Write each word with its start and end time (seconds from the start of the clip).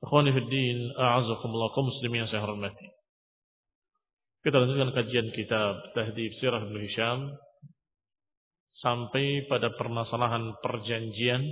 Din, 0.00 0.78
a'azakumullah 0.96 1.76
kaum 1.76 1.92
muslimin 1.92 2.24
yang 2.24 2.30
saya 2.32 2.40
hormati. 2.48 2.88
Kita 4.40 4.56
lanjutkan 4.56 4.96
kajian 4.96 5.28
kitab 5.36 5.92
Tahdhib 5.92 6.32
Sirah 6.40 6.64
Ibnu 6.64 6.80
Hisham 6.80 7.36
sampai 8.80 9.44
pada 9.44 9.76
permasalahan 9.76 10.56
perjanjian 10.64 11.44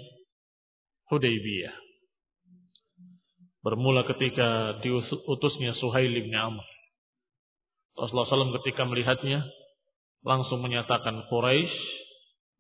Hudaybiyah. 1.13 1.77
Bermula 3.61 4.09
ketika 4.09 4.81
diutusnya 4.81 5.77
Suhail 5.77 6.09
bin 6.09 6.33
Amr. 6.33 6.65
Rasulullah 8.01 8.49
SAW 8.49 8.57
ketika 8.65 8.89
melihatnya 8.89 9.45
langsung 10.25 10.65
menyatakan 10.65 11.29
Quraisy 11.29 11.77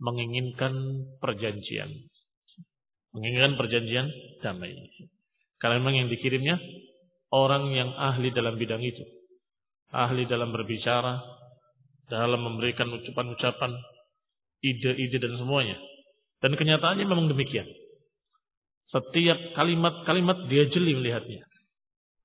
menginginkan 0.04 0.74
perjanjian. 1.24 1.88
Menginginkan 3.16 3.56
perjanjian 3.56 4.06
damai. 4.44 4.76
Karena 5.58 5.82
memang 5.82 5.94
yang 6.06 6.08
dikirimnya 6.10 6.56
orang 7.34 7.74
yang 7.74 7.90
ahli 7.94 8.30
dalam 8.30 8.56
bidang 8.56 8.82
itu. 8.82 9.02
Ahli 9.90 10.28
dalam 10.28 10.54
berbicara, 10.54 11.18
dalam 12.08 12.40
memberikan 12.44 12.88
ucapan-ucapan, 12.92 13.72
ide-ide 14.62 15.18
dan 15.18 15.34
semuanya. 15.36 15.76
Dan 16.38 16.54
kenyataannya 16.54 17.04
memang 17.04 17.26
demikian. 17.26 17.66
Setiap 18.88 19.58
kalimat-kalimat 19.58 20.48
dia 20.48 20.64
jeli 20.72 20.96
melihatnya. 20.96 21.44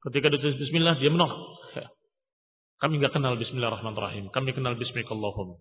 Ketika 0.03 0.31
ditulis 0.31 0.59
bismillah 0.59 0.95
dia 0.99 1.11
menolak. 1.11 1.39
Kami 2.83 2.99
nggak 2.99 3.15
kenal 3.15 3.35
bismillahirrahmanirrahim. 3.35 4.31
Kami 4.31 4.49
kenal 4.55 4.79
bismillahirrahmanirrahim. 4.79 5.59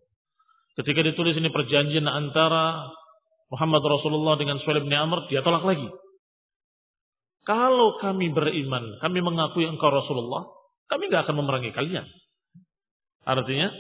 Ketika 0.72 1.00
ditulis 1.04 1.37
ini 1.37 1.53
perjanjian 1.53 2.09
antara 2.09 2.89
Muhammad 3.53 3.84
Rasulullah 3.84 4.41
dengan 4.41 4.56
Suhail 4.65 4.81
bin 4.81 4.97
Amr, 4.97 5.28
dia 5.28 5.44
tolak 5.44 5.66
lagi. 5.69 5.84
Kalau 7.42 7.98
kami 7.98 8.30
beriman, 8.30 9.03
kami 9.03 9.19
mengakui 9.19 9.66
engkau 9.66 9.91
Rasulullah, 9.91 10.47
kami 10.86 11.10
nggak 11.10 11.26
akan 11.26 11.36
memerangi 11.42 11.75
kalian. 11.75 12.06
Artinya, 13.26 13.70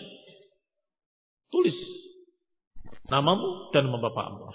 tulis 1.50 1.78
namamu 3.12 3.68
dan 3.76 3.92
nama 3.92 4.00
bapakmu. 4.00 4.48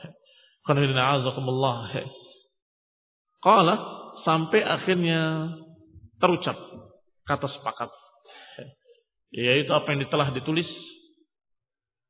Kala 3.38 3.76
sampai 4.26 4.60
akhirnya 4.66 5.54
terucap 6.18 6.58
kata 7.30 7.48
sepakat. 7.54 7.94
Yaitu 9.30 9.70
apa 9.70 9.94
yang 9.94 10.10
telah 10.10 10.34
ditulis. 10.34 10.66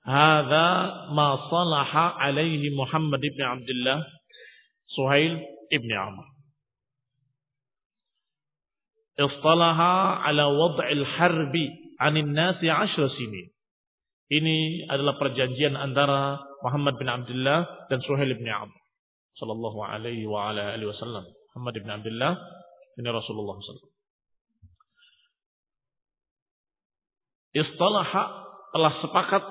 Hada 0.07 0.67
ma 1.11 1.35
salaha 1.51 2.15
alaihi 2.15 2.71
Muhammad 2.71 3.19
ibn 3.19 3.43
Abdullah 3.43 3.99
Suhail 4.95 5.35
ibn 5.67 5.91
Amr. 5.91 6.36
Istalaha 9.17 10.21
ala 10.23 10.45
wad'il 10.53 11.05
harbi 11.17 11.65
anin 11.97 12.31
nasi 12.37 12.69
ashra 12.69 13.09
sinin. 13.17 13.49
Ini 14.27 14.87
adalah 14.91 15.15
perjanjian 15.17 15.73
antara 15.73 16.37
Muhammad 16.61 16.99
bin 16.99 17.07
Abdullah 17.07 17.87
dan 17.87 18.03
Suhail 18.03 18.35
bin 18.35 18.45
Amr 18.45 18.75
sallallahu 19.39 19.79
alaihi 19.81 20.27
wa 20.27 20.51
ala 20.51 20.75
alihi 20.75 20.89
wasallam. 20.89 21.25
Muhammad 21.55 21.75
bin 21.79 21.89
Abdullah 21.89 22.33
ini 22.97 23.07
Rasulullah 23.07 23.55
sallallahu 23.57 23.95
Istalaha 27.57 28.23
telah 28.75 28.93
sepakat 29.01 29.43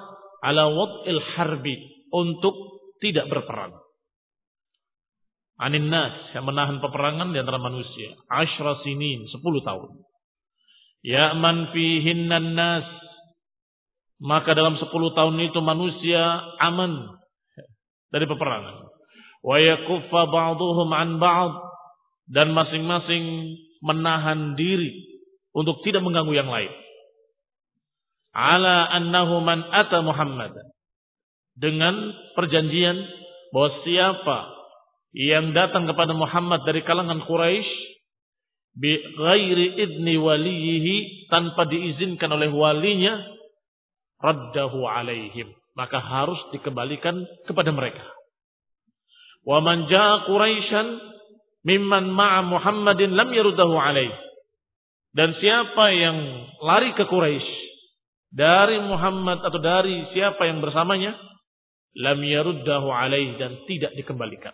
ala 0.46 0.70
wad'il 0.70 1.22
harbi 1.34 1.74
untuk 2.14 2.54
tidak 3.02 3.26
berperang 3.26 3.74
anin 5.56 5.88
nas 5.88 6.12
yang 6.36 6.44
menahan 6.44 6.78
peperangan 6.84 7.32
di 7.32 7.38
antara 7.40 7.56
manusia. 7.56 8.12
Ashra 8.28 8.80
sinin, 8.84 9.28
sepuluh 9.32 9.64
tahun. 9.64 10.04
Ya'man 11.04 11.72
fihinnan 11.72 12.56
nas. 12.56 12.86
Maka 14.16 14.56
dalam 14.56 14.80
sepuluh 14.80 15.12
tahun 15.12 15.36
itu 15.44 15.60
manusia 15.60 16.20
aman 16.60 17.20
dari 18.08 18.24
peperangan. 18.24 18.88
Wa 19.44 19.56
yakuffa 19.60 20.22
ba'duhum 20.32 20.88
an 20.92 21.20
ba'd. 21.20 21.52
Dan 22.26 22.50
masing-masing 22.50 23.54
menahan 23.86 24.58
diri 24.58 25.22
untuk 25.54 25.84
tidak 25.86 26.02
mengganggu 26.02 26.34
yang 26.34 26.50
lain. 26.50 26.72
Ala 28.34 28.90
annahu 28.98 29.40
man 29.46 29.62
ata 29.68 30.02
Muhammad. 30.02 30.52
Dengan 31.56 32.12
perjanjian 32.34 32.98
bahwa 33.54 33.70
siapa 33.86 34.55
yang 35.14 35.54
datang 35.54 35.86
kepada 35.86 36.16
Muhammad 36.16 36.66
dari 36.66 36.82
kalangan 36.82 37.22
Quraisy 37.26 37.68
bi 38.76 38.92
ghairi 39.16 39.66
idni 39.80 40.20
waliyihi 40.20 41.28
tanpa 41.32 41.64
diizinkan 41.68 42.28
oleh 42.32 42.52
walinya 42.52 43.16
raddahu 44.20 44.84
alaihim. 44.84 45.48
Maka 45.76 46.00
harus 46.00 46.40
dikembalikan 46.56 47.20
kepada 47.44 47.68
mereka. 47.68 48.00
Wa 49.44 49.60
man 49.60 49.86
jaa 49.92 50.24
quraisyan 50.24 50.98
mimman 51.68 52.10
ma'a 52.10 52.40
Muhammadin 52.48 53.12
lam 53.12 53.28
yaruddahu 53.28 53.76
alaih. 53.76 54.10
Dan 55.16 55.36
siapa 55.40 55.84
yang 55.96 56.16
lari 56.60 56.92
ke 56.92 57.08
Quraisy 57.08 57.52
dari 58.32 58.80
Muhammad 58.84 59.40
atau 59.44 59.60
dari 59.60 60.12
siapa 60.12 60.44
yang 60.44 60.60
bersamanya 60.60 61.16
lam 61.96 62.20
yaruddahu 62.20 62.88
alaih 62.92 63.40
dan 63.40 63.64
tidak 63.64 63.96
dikembalikan. 63.96 64.52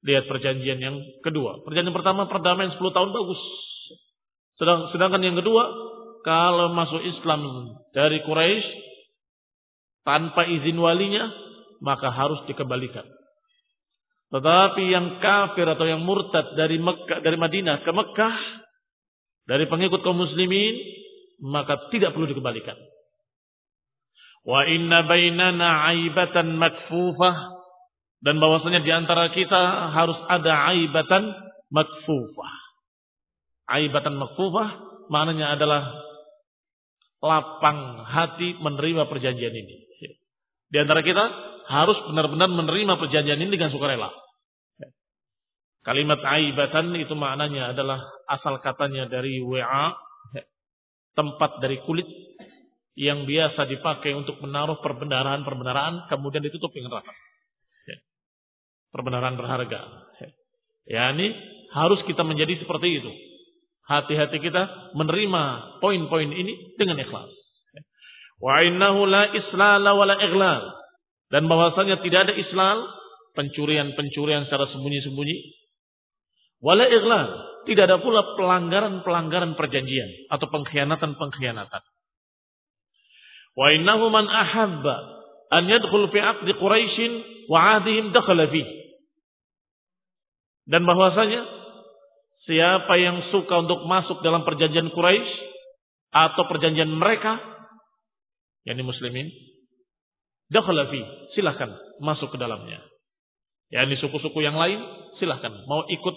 Lihat 0.00 0.24
perjanjian 0.28 0.80
yang 0.80 0.96
kedua. 1.24 1.60
Perjanjian 1.64 1.96
pertama 1.96 2.28
perdamaian 2.28 2.72
10 2.72 2.80
tahun 2.80 3.10
bagus. 3.12 3.40
Sedang, 4.60 4.92
sedangkan 4.92 5.24
yang 5.24 5.36
kedua, 5.40 5.64
kalau 6.20 6.72
masuk 6.76 7.00
Islam 7.00 7.40
dari 7.96 8.20
Quraisy 8.24 8.68
tanpa 10.04 10.44
izin 10.44 10.76
walinya, 10.76 11.32
maka 11.80 12.12
harus 12.12 12.44
dikembalikan. 12.44 13.04
Tetapi 14.30 14.82
yang 14.86 15.18
kafir 15.18 15.66
atau 15.66 15.86
yang 15.88 16.06
murtad 16.06 16.54
dari 16.54 16.78
Mekah, 16.78 17.18
dari 17.24 17.36
Madinah 17.40 17.82
ke 17.82 17.90
Mekah, 17.90 18.36
dari 19.48 19.66
pengikut 19.66 20.06
kaum 20.06 20.20
muslimin, 20.22 20.76
maka 21.42 21.90
tidak 21.90 22.14
perlu 22.14 22.30
dikembalikan. 22.30 22.78
Wa 24.40 24.64
inna 24.64 25.04
bainana 25.04 25.92
aibatan 25.92 26.56
makfufah 26.56 27.36
dan 28.24 28.36
bahwasanya 28.40 28.80
di 28.84 28.92
antara 28.92 29.32
kita 29.32 29.92
harus 29.92 30.16
ada 30.28 30.72
aibatan 30.72 31.32
makfufah. 31.72 32.54
Aibatan 33.68 34.16
makfufah 34.16 34.68
maknanya 35.12 35.56
adalah 35.56 35.82
lapang 37.20 38.04
hati 38.08 38.56
menerima 38.60 39.08
perjanjian 39.08 39.52
ini. 39.52 39.76
Di 40.70 40.78
antara 40.78 41.04
kita 41.04 41.24
harus 41.68 41.98
benar-benar 42.08 42.48
menerima 42.48 42.96
perjanjian 42.96 43.40
ini 43.40 43.50
dengan 43.52 43.72
sukarela. 43.72 44.08
Kalimat 45.80 46.20
aibatan 46.20 46.92
itu 46.96 47.16
maknanya 47.16 47.72
adalah 47.72 48.04
asal 48.28 48.60
katanya 48.60 49.08
dari 49.08 49.40
WA, 49.40 49.96
tempat 51.16 51.60
dari 51.64 51.80
kulit 51.88 52.04
yang 53.00 53.24
biasa 53.24 53.64
dipakai 53.64 54.12
untuk 54.12 54.36
menaruh 54.44 54.84
perbendaharaan-perbendaharaan 54.84 56.12
kemudian 56.12 56.44
ditutup 56.44 56.68
dengan 56.76 57.00
rapat 57.00 57.16
perbenaran 58.90 59.38
berharga. 59.38 59.80
Ya, 60.86 61.14
ini 61.14 61.30
harus 61.70 62.02
kita 62.04 62.26
menjadi 62.26 62.58
seperti 62.60 63.02
itu. 63.02 63.10
Hati-hati 63.86 64.38
kita 64.38 64.94
menerima 64.94 65.42
poin-poin 65.82 66.30
ini 66.30 66.74
dengan 66.78 66.98
ikhlas. 66.98 67.30
Wa 68.38 68.62
innahu 68.62 69.06
la 69.06 69.34
islala 69.34 69.90
wa 69.94 70.06
la. 70.06 70.54
Dan 71.30 71.46
bahwasanya 71.46 72.02
tidak 72.02 72.30
ada 72.30 72.34
islal, 72.34 72.90
pencurian-pencurian 73.38 74.50
secara 74.50 74.66
sembunyi-sembunyi. 74.74 75.36
Wala 76.58 76.90
ighlal. 76.90 77.28
Tidak 77.70 77.84
ada 77.86 78.02
pula 78.02 78.34
pelanggaran-pelanggaran 78.34 79.54
perjanjian 79.54 80.32
atau 80.32 80.46
pengkhianatan-pengkhianatan. 80.50 81.82
Wa 83.58 83.66
innahu 83.74 84.10
man 84.14 84.26
ahabba 84.30 84.96
an 85.50 85.66
yadkhul 85.66 86.10
fi 86.14 86.18
aqdi 86.22 86.52
Quraisyin 86.54 87.12
wa 87.50 87.58
'adihim 87.58 88.14
dakhala 88.14 88.46
fihi. 88.50 88.80
Dan 90.70 90.86
bahwasanya 90.86 91.42
siapa 92.46 92.94
yang 92.94 93.34
suka 93.34 93.66
untuk 93.66 93.82
masuk 93.90 94.22
dalam 94.22 94.46
perjanjian 94.46 94.94
Quraisy 94.94 95.30
atau 96.14 96.46
perjanjian 96.46 96.90
mereka, 96.94 97.42
yakni 98.62 98.86
muslimin, 98.86 99.26
dakhala 100.46 100.86
fi, 100.94 101.02
silahkan 101.34 101.74
masuk 101.98 102.30
ke 102.34 102.38
dalamnya. 102.38 102.82
yakni 103.70 103.94
suku-suku 104.02 104.42
yang 104.42 104.58
lain, 104.58 104.82
silahkan 105.22 105.54
mau 105.70 105.86
ikut 105.86 106.16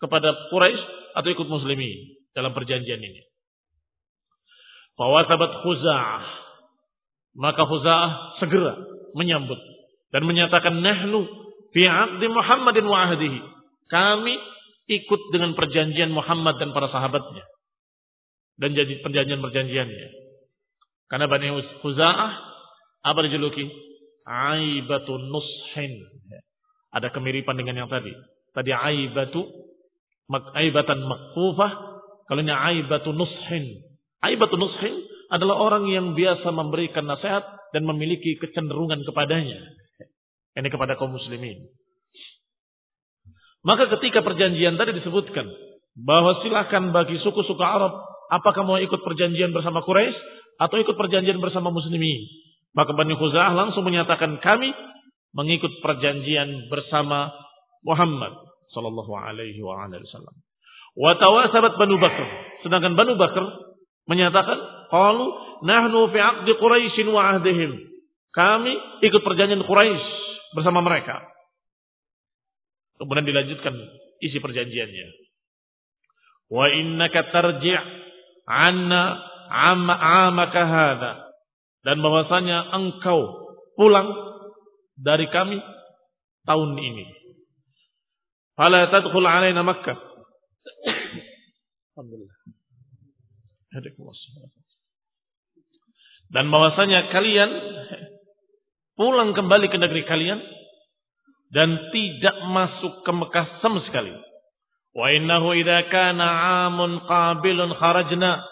kepada 0.00 0.32
Quraisy 0.48 0.84
atau 1.16 1.28
ikut 1.32 1.48
muslimin 1.48 2.16
dalam 2.32 2.56
perjanjian 2.56 3.00
ini. 3.00 3.22
Fawasabat 4.96 5.64
Khuza'ah. 5.64 6.43
Maka 7.34 7.66
Khuza'ah 7.66 8.38
segera 8.38 8.78
menyambut 9.18 9.58
dan 10.14 10.22
menyatakan 10.22 10.78
nahnu 10.78 11.26
fi 11.74 11.82
'aqdi 11.82 12.26
Muhammadin 12.30 12.86
wa 12.86 13.10
ahdihi. 13.10 13.40
Kami 13.90 14.34
ikut 14.86 15.20
dengan 15.34 15.58
perjanjian 15.58 16.14
Muhammad 16.14 16.62
dan 16.62 16.70
para 16.70 16.86
sahabatnya. 16.94 17.42
Dan 18.54 18.78
jadi 18.78 19.02
perjanjian-perjanjiannya. 19.02 20.08
Karena 21.10 21.26
Bani 21.26 21.50
Huza'ah, 21.82 22.32
apa 23.02 23.18
dijuluki? 23.26 23.66
Aibatu 24.24 25.18
nushin. 25.18 25.92
Ada 26.94 27.10
kemiripan 27.10 27.58
dengan 27.58 27.84
yang 27.84 27.90
tadi. 27.90 28.14
Tadi 28.54 28.70
aibatu, 28.70 29.42
aibatan 30.30 31.02
makfufah. 31.02 31.72
Kalau 32.30 32.40
ini 32.40 32.54
aibatu 32.54 33.10
nushin. 33.10 33.84
Aibatu 34.22 34.54
nushin 34.56 35.03
adalah 35.32 35.56
orang 35.60 35.88
yang 35.88 36.12
biasa 36.12 36.48
memberikan 36.52 37.08
nasihat 37.08 37.44
dan 37.72 37.82
memiliki 37.84 38.36
kecenderungan 38.38 39.02
kepadanya. 39.06 39.60
Ini 40.54 40.68
kepada 40.70 40.94
kaum 40.94 41.14
muslimin. 41.14 41.66
Maka 43.64 43.88
ketika 43.98 44.20
perjanjian 44.20 44.76
tadi 44.76 44.92
disebutkan 45.00 45.48
bahwa 45.96 46.44
silakan 46.44 46.92
bagi 46.92 47.16
suku-suku 47.24 47.64
Arab 47.64 47.96
apakah 48.28 48.62
mau 48.62 48.76
ikut 48.76 49.00
perjanjian 49.00 49.50
bersama 49.50 49.80
Quraisy 49.82 50.14
atau 50.60 50.76
ikut 50.78 50.94
perjanjian 50.94 51.40
bersama 51.40 51.72
muslimin. 51.72 52.22
Maka 52.74 52.92
Bani 52.92 53.14
Khuza'ah 53.14 53.54
langsung 53.54 53.86
menyatakan 53.86 54.42
kami 54.42 54.70
mengikut 55.34 55.70
perjanjian 55.82 56.70
bersama 56.70 57.30
Muhammad 57.86 58.34
sallallahu 58.74 59.14
alaihi 59.14 59.62
wa 59.62 59.86
wasallam. 59.86 60.34
Wa 60.94 61.18
tawasabat 61.18 61.74
Banu 61.78 61.98
Bakr. 61.98 62.26
Sedangkan 62.66 62.94
Banu 62.94 63.14
Bakr 63.18 63.42
menyatakan 64.04 64.58
qalu 64.92 65.26
nahnu 65.64 66.12
fi 66.12 66.18
'aqdi 66.20 66.52
Quraisy 66.60 67.08
wa 67.08 67.22
ahdihim. 67.36 67.72
Kami 68.34 68.72
ikut 69.06 69.22
perjanjian 69.22 69.62
Quraisy 69.64 70.06
bersama 70.58 70.82
mereka. 70.82 71.22
Kemudian 72.98 73.26
dilanjutkan 73.26 73.74
isi 74.22 74.38
perjanjiannya. 74.38 75.08
Wa 76.50 76.70
innaka 76.70 77.30
tarji' 77.34 77.78
anna 78.46 79.02
amaka 79.50 80.62
hadha. 80.62 81.12
Dan 81.84 82.00
bahwasanya 82.00 82.72
engkau 82.72 83.44
pulang 83.76 84.08
dari 84.96 85.28
kami 85.28 85.60
tahun 86.48 86.70
ini. 86.78 87.06
Fala 88.54 88.88
tadkhul 88.88 89.26
alaina 89.26 89.66
Makkah. 89.66 89.98
Alhamdulillah. 91.94 92.63
Dan 96.34 96.50
bahwasanya 96.50 97.10
kalian 97.14 97.50
pulang 98.94 99.34
kembali 99.34 99.66
ke 99.70 99.78
negeri 99.78 100.02
kalian 100.06 100.40
dan 101.54 101.90
tidak 101.94 102.36
masuk 102.50 103.06
ke 103.06 103.10
Mekah 103.14 103.46
sama 103.62 103.82
sekali. 103.86 104.14
Wa 104.94 105.10
innahu 105.10 105.54
idza 105.58 105.90
kana 105.90 106.26
'amun 106.26 107.02
qabilun 107.06 107.74
kharajna 107.74 108.42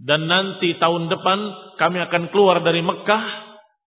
dan 0.00 0.26
nanti 0.26 0.74
tahun 0.78 1.10
depan 1.10 1.38
kami 1.78 1.98
akan 2.02 2.22
keluar 2.34 2.62
dari 2.62 2.82
Mekah 2.82 3.24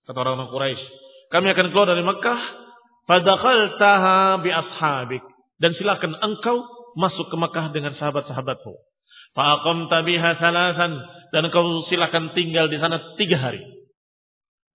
kata 0.08 0.18
orang 0.18 0.52
Quraisy. 0.52 0.84
Kami 1.32 1.48
akan 1.56 1.68
keluar 1.72 1.88
dari 1.88 2.04
Mekah 2.04 2.40
fadakhaltaha 3.08 4.44
bi 4.44 4.52
ashabik 4.52 5.24
dan 5.64 5.72
silakan 5.80 6.16
engkau 6.20 6.64
masuk 7.00 7.32
ke 7.32 7.38
Mekah 7.40 7.72
dengan 7.72 7.96
sahabat-sahabatmu. 7.96 8.91
Faqamta 9.32 10.04
biha 10.04 10.32
salasan 10.40 10.92
dan 11.32 11.42
engkau 11.48 11.88
silakan 11.88 12.36
tinggal 12.36 12.68
di 12.68 12.78
sana 12.80 13.00
tiga 13.16 13.40
hari. 13.40 13.64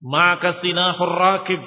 Maka 0.01 0.61
sinahur 0.65 1.13
rakib 1.13 1.61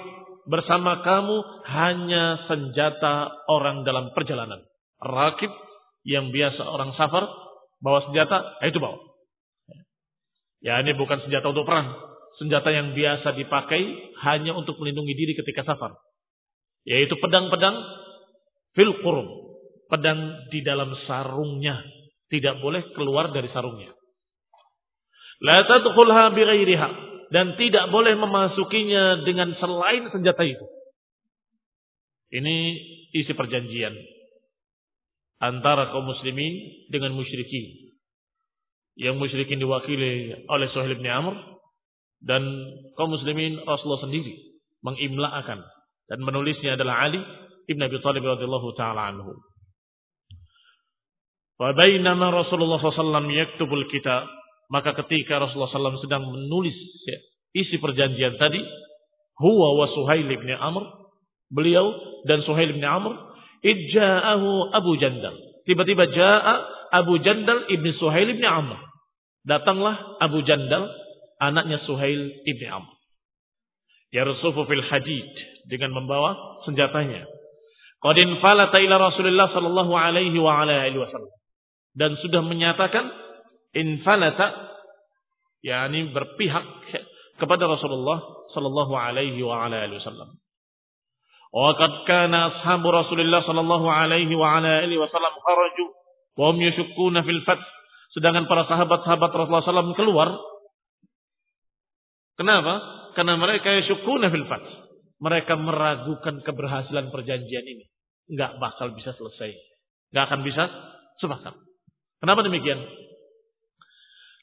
bersama 0.49 1.05
kamu 1.05 1.37
hanya 1.69 2.49
senjata 2.49 3.29
orang 3.45 3.85
dalam 3.85 4.09
perjalanan. 4.17 4.65
Rakib 4.97 5.53
yang 6.05 6.33
biasa 6.33 6.65
orang 6.65 6.97
safar 6.97 7.29
bawa 7.79 8.09
senjata, 8.09 8.57
ya 8.61 8.67
itu 8.73 8.81
bawa. 8.81 8.97
Ya 10.59 10.81
ini 10.83 10.91
bukan 10.97 11.23
senjata 11.23 11.53
untuk 11.53 11.69
perang. 11.69 11.93
Senjata 12.41 12.71
yang 12.71 12.95
biasa 12.95 13.35
dipakai 13.35 13.81
hanya 14.27 14.55
untuk 14.55 14.79
melindungi 14.79 15.13
diri 15.15 15.33
ketika 15.37 15.63
safar. 15.63 15.95
Yaitu 16.83 17.15
pedang-pedang 17.19 17.79
fil 18.75 18.91
qurum. 18.99 19.27
Pedang 19.87 20.49
di 20.51 20.59
dalam 20.61 20.91
sarungnya. 21.07 21.79
Tidak 22.29 22.61
boleh 22.61 22.93
keluar 22.93 23.33
dari 23.33 23.49
sarungnya. 23.49 23.89
La 25.41 25.65
tadkhulha 25.65 26.35
bighairiha 26.35 26.89
dan 27.29 27.55
tidak 27.57 27.89
boleh 27.93 28.17
memasukinya 28.17 29.23
dengan 29.25 29.53
selain 29.57 30.09
senjata 30.09 30.43
itu. 30.45 30.65
Ini 32.29 32.55
isi 33.17 33.33
perjanjian 33.33 33.93
antara 35.41 35.89
kaum 35.89 36.05
muslimin 36.05 36.85
dengan 36.93 37.15
musyrikin. 37.15 37.95
Yang 38.99 39.15
musyrikin 39.15 39.63
diwakili 39.63 40.45
oleh 40.45 40.67
Suhail 40.75 40.99
bin 40.99 41.07
Amr 41.07 41.39
dan 42.19 42.43
kaum 42.99 43.15
muslimin 43.15 43.63
Rasulullah 43.63 44.03
sendiri 44.03 44.35
mengimlaakan 44.83 45.63
dan 46.11 46.19
menulisnya 46.19 46.75
adalah 46.75 47.07
Ali 47.07 47.23
ibn 47.71 47.79
Abi 47.79 47.97
Thalib 48.03 48.27
radhiyallahu 48.27 48.75
taala 48.75 49.15
anhu. 49.15 49.31
Wa 51.59 51.75
bainama 51.75 52.31
Rasulullah 52.31 52.79
SAW 52.79 53.27
yaktubul 53.27 53.83
kitab 53.91 54.39
maka 54.69 54.93
ketika 55.03 55.41
Rasulullah 55.41 55.73
SAW 55.73 55.97
sedang 56.05 56.29
menulis 56.29 56.77
ya, 57.09 57.17
isi 57.57 57.81
perjanjian 57.81 58.37
tadi, 58.37 58.61
huwa 59.41 59.81
wa 59.81 59.89
Suhail 59.97 60.29
bin 60.29 60.45
Amr, 60.53 60.85
beliau 61.49 61.89
dan 62.29 62.45
Suhail 62.45 62.77
bin 62.77 62.85
Amr, 62.85 63.17
Ijja'ahu 63.65 64.69
Abu 64.71 64.93
Jandal. 65.01 65.35
Tiba-tiba 65.65 66.05
ja'a 66.13 66.55
Abu 67.01 67.17
Jandal 67.25 67.65
ibni 67.73 67.97
Suhail 67.97 68.29
ibni 68.29 68.45
Amr. 68.45 68.77
Datanglah 69.43 70.21
Abu 70.21 70.45
Jandal, 70.45 70.85
anaknya 71.41 71.81
Suhail 71.89 72.29
ibni 72.45 72.69
Amr. 72.69 72.93
Yarsufu 74.13 74.69
fil 74.69 74.85
hadid. 74.85 75.27
Dengan 75.69 75.93
membawa 75.93 76.61
senjatanya. 76.65 77.29
Qadin 78.01 78.41
falata 78.41 78.81
ila 78.81 78.97
Rasulullah 78.97 79.53
sallallahu. 79.53 79.93
Dan 81.97 82.15
sudah 82.21 82.45
menyatakan 82.45 83.09
infalata 83.73 84.69
yakni 85.65 86.09
berpihak 86.15 86.65
kepada 87.39 87.63
Rasulullah 87.65 88.19
sallallahu 88.51 88.93
alaihi 88.95 89.39
wa 89.43 89.65
ala 89.65 89.87
alihi 89.87 89.99
wasallam. 90.03 90.35
Wa 91.49 91.73
qad 91.73 91.93
kana 92.05 92.53
ashabu 92.53 92.93
Rasulullah 92.93 93.41
sallallahu 93.41 93.87
alaihi 93.89 94.33
wa 94.37 94.59
ala 94.59 94.85
alihi 94.85 95.01
wasallam 95.01 95.33
kharaju 95.33 95.85
wa 96.37 96.45
hum 96.53 96.57
yashukkuna 96.61 97.25
fil 97.25 97.41
fath. 97.47 97.63
Sedangkan 98.13 98.49
para 98.49 98.65
sahabat-sahabat 98.65 99.29
Rasulullah 99.29 99.65
SAW 99.65 99.93
keluar. 99.93 100.33
Kenapa? 102.37 102.81
Karena 103.13 103.37
mereka 103.37 103.69
yashukkuna 103.69 104.33
fil 104.33 104.49
fath. 104.49 104.65
Mereka 105.19 105.53
meragukan 105.59 106.41
keberhasilan 106.41 107.11
perjanjian 107.11 107.65
ini. 107.65 107.85
Enggak 108.29 108.55
bakal 108.61 108.95
bisa 108.95 109.11
selesai. 109.13 109.51
Enggak 110.13 110.23
akan 110.31 110.41
bisa 110.47 110.63
sepakat. 111.19 111.68
Kenapa 112.19 112.43
demikian? 112.43 112.79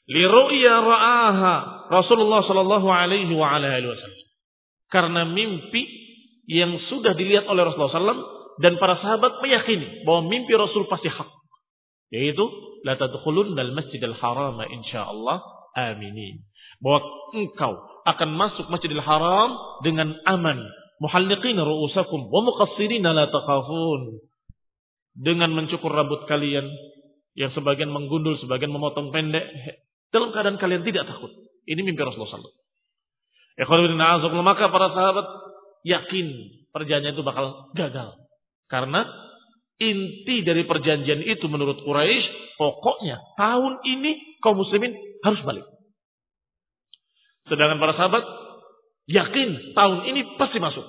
Liru'ya 0.07 0.75
ra'aha 0.81 1.55
Rasulullah 1.91 2.41
sallallahu 2.47 2.87
alaihi 2.87 3.33
wa 3.35 3.53
alihi 3.53 3.85
wasallam. 3.85 4.23
Karena 4.87 5.27
mimpi 5.27 5.83
yang 6.47 6.79
sudah 6.87 7.11
dilihat 7.11 7.43
oleh 7.51 7.67
Rasulullah 7.67 8.15
SAW 8.15 8.23
dan 8.63 8.79
para 8.79 8.95
sahabat 9.03 9.43
meyakini 9.43 10.07
bahwa 10.07 10.31
mimpi 10.31 10.55
Rasul 10.55 10.87
pasti 10.87 11.11
hak. 11.11 11.27
Yaitu 12.07 12.47
la 12.87 12.95
tadkhulun 12.95 13.51
dal 13.51 13.75
masjidil 13.75 14.15
haram 14.15 14.63
insyaallah 14.63 15.43
aminin. 15.75 16.39
Bahwa 16.79 17.03
engkau 17.35 17.97
akan 18.07 18.29
masuk 18.39 18.71
Masjidil 18.71 19.03
Haram 19.03 19.51
dengan 19.83 20.15
aman. 20.23 20.63
Muhalliqina 21.03 21.61
ru'usakum 21.67 22.31
wa 22.31 22.39
muqassirina 22.47 23.11
la 23.11 23.27
takhafun. 23.27 24.23
Dengan 25.17 25.51
mencukur 25.51 25.91
rambut 25.91 26.23
kalian 26.29 26.65
yang 27.37 27.53
sebagian 27.53 27.93
menggundul, 27.93 28.33
sebagian 28.41 28.73
memotong 28.73 29.13
pendek 29.13 29.45
dalam 30.09 30.33
keadaan 30.33 30.57
kalian 30.57 30.81
tidak 30.81 31.05
takut. 31.05 31.29
Ini 31.69 31.85
mimpi 31.85 32.01
Rasulullah 32.01 32.41
SAW. 32.41 34.41
Maka 34.41 34.65
para 34.73 34.89
sahabat 34.89 35.27
yakin 35.85 36.27
perjanjian 36.73 37.13
itu 37.13 37.21
bakal 37.21 37.69
gagal. 37.77 38.17
Karena 38.65 39.05
inti 39.77 40.41
dari 40.41 40.65
perjanjian 40.65 41.21
itu 41.21 41.45
menurut 41.45 41.85
Quraisy 41.85 42.57
pokoknya 42.57 43.21
tahun 43.37 43.85
ini 43.85 44.41
kaum 44.41 44.57
muslimin 44.57 44.97
harus 45.21 45.41
balik. 45.45 45.65
Sedangkan 47.47 47.77
para 47.77 47.93
sahabat 47.95 48.23
yakin 49.07 49.77
tahun 49.77 49.99
ini 50.09 50.41
pasti 50.41 50.57
masuk. 50.57 50.83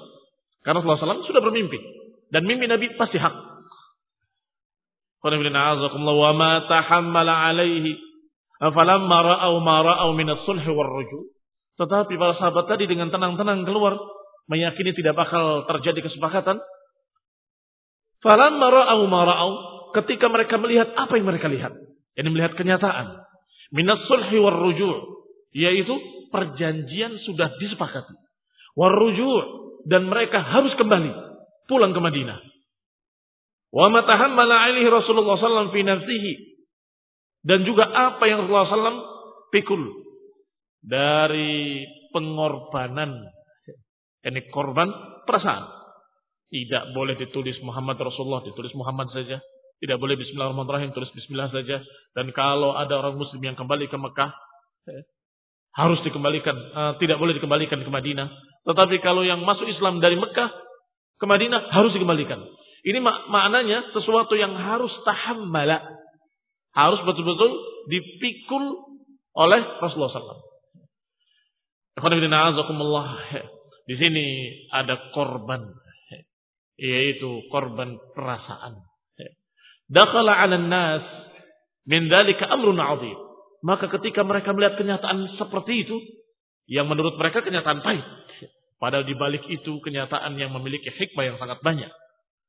Karena 0.64 0.81
Rasulullah 0.81 1.21
SAW 1.21 1.28
sudah 1.28 1.45
bermimpi. 1.45 1.78
Dan 2.28 2.45
mimpi 2.45 2.69
Nabi 2.69 2.93
pasti 2.97 3.17
hak. 3.17 3.35
Wa 5.23 6.31
ma 6.33 6.53
tahammala 6.69 7.35
alaihi 7.51 8.09
Falamma 8.59 9.19
ra'au 9.23 9.63
ma 9.63 9.87
ra'au 9.87 10.11
min 10.19 10.27
as-sulh 10.27 10.67
war. 10.75 10.91
Tetapi 11.79 12.13
para 12.19 12.35
sahabat 12.43 12.67
tadi 12.67 12.91
dengan 12.91 13.07
tenang-tenang 13.07 13.63
keluar 13.63 13.95
meyakini 14.51 14.91
tidak 14.99 15.15
bakal 15.15 15.63
terjadi 15.71 16.03
kesepakatan. 16.03 16.59
Falamma 18.19 18.67
ra'au 18.67 19.07
ma 19.07 19.23
ra'au 19.23 19.51
ketika 19.95 20.27
mereka 20.27 20.59
melihat 20.59 20.91
apa 20.99 21.15
yang 21.15 21.31
mereka 21.31 21.47
lihat, 21.47 21.71
ini 22.19 22.29
melihat 22.35 22.59
kenyataan. 22.59 23.23
Minas 23.71 24.03
sulhi 24.11 24.43
war 24.43 24.59
ruju' 24.59 25.07
yaitu 25.55 25.95
perjanjian 26.35 27.15
sudah 27.31 27.55
disepakati. 27.63 28.11
War 28.75 28.91
ruju' 28.91 29.87
dan 29.87 30.11
mereka 30.11 30.43
harus 30.43 30.75
kembali 30.75 31.15
pulang 31.71 31.95
ke 31.95 32.01
Madinah. 32.03 32.43
Wa 33.69 33.93
matahammala 33.93 34.65
alaihi 34.65 34.89
Rasulullah 34.89 35.37
sallallahu 35.37 35.77
fi 35.77 36.33
dan 37.45 37.63
juga 37.63 37.87
apa 37.87 38.25
yang 38.27 38.45
Rasulullah 38.45 38.69
SAW 38.69 39.05
pikul 39.55 39.83
dari 40.83 41.85
pengorbanan. 42.11 43.15
Ini 44.25 44.51
korban 44.51 44.91
perasaan. 45.25 45.65
Tidak 46.49 46.97
boleh 46.97 47.15
ditulis 47.21 47.61
Muhammad 47.61 48.01
Rasulullah, 48.01 48.43
ditulis 48.43 48.73
Muhammad 48.75 49.13
saja. 49.13 49.39
Tidak 49.79 49.95
boleh 50.01 50.19
Bismillahirrahmanirrahim, 50.19 50.91
tulis 50.91 51.13
Bismillah 51.15 51.55
saja. 51.55 51.79
Dan 52.17 52.35
kalau 52.35 52.75
ada 52.75 52.99
orang 52.99 53.15
Muslim 53.15 53.39
yang 53.45 53.55
kembali 53.55 53.87
ke 53.87 53.95
Mekah, 53.95 54.33
harus 55.79 56.01
dikembalikan, 56.03 56.57
uh, 56.75 56.93
tidak 56.99 57.23
boleh 57.23 57.39
dikembalikan 57.39 57.79
ke 57.79 57.91
Madinah. 57.91 58.27
Tetapi 58.67 58.99
kalau 58.99 59.23
yang 59.23 59.47
masuk 59.47 59.71
Islam 59.71 60.03
dari 60.03 60.19
Mekah 60.19 60.51
ke 61.23 61.25
Madinah 61.29 61.71
harus 61.71 61.95
dikembalikan. 61.95 62.43
Ini 62.87 62.99
mak 63.02 63.26
maknanya 63.26 63.90
sesuatu 63.90 64.38
yang 64.38 64.54
harus 64.54 64.92
tahammala, 65.02 65.82
harus 66.75 67.00
betul-betul 67.02 67.50
dipikul 67.90 68.64
oleh 69.35 69.61
Rasulullah 69.82 70.14
SAW. 70.14 70.47
Di 73.88 73.94
sini 73.97 74.26
ada 74.70 75.11
korban, 75.11 75.62
yaitu 76.78 77.42
korban 77.50 77.99
perasaan. 78.14 78.78
Dakhala 79.88 80.37
'ala 80.37 80.61
nas 80.61 81.02
min 81.88 82.06
dzalika 82.06 82.47
amrun 82.52 82.78
'adzim. 82.78 83.18
Maka 83.64 83.90
ketika 83.99 84.23
mereka 84.23 84.54
melihat 84.54 84.78
kenyataan 84.78 85.35
seperti 85.35 85.82
itu, 85.82 85.99
yang 86.70 86.87
menurut 86.87 87.18
mereka 87.18 87.42
kenyataan 87.42 87.82
pahit, 87.82 88.06
padahal 88.78 89.02
di 89.02 89.16
balik 89.18 89.42
itu 89.50 89.82
kenyataan 89.82 90.37
yang 90.38 90.54
memiliki 90.54 90.92
hikmah 90.94 91.25
yang 91.26 91.38
sangat 91.42 91.58
banyak. 91.64 91.90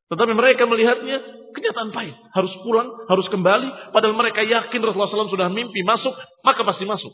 Tetapi 0.10 0.34
mereka 0.34 0.66
melihatnya 0.66 1.22
kenyataan 1.54 1.94
pahit. 1.94 2.18
Harus 2.34 2.50
pulang, 2.66 2.90
harus 3.06 3.30
kembali. 3.30 3.94
Padahal 3.94 4.18
mereka 4.18 4.42
yakin 4.42 4.82
Rasulullah 4.82 5.30
SAW 5.30 5.30
sudah 5.30 5.54
mimpi 5.54 5.86
masuk, 5.86 6.18
maka 6.42 6.66
pasti 6.66 6.90
masuk. 6.90 7.14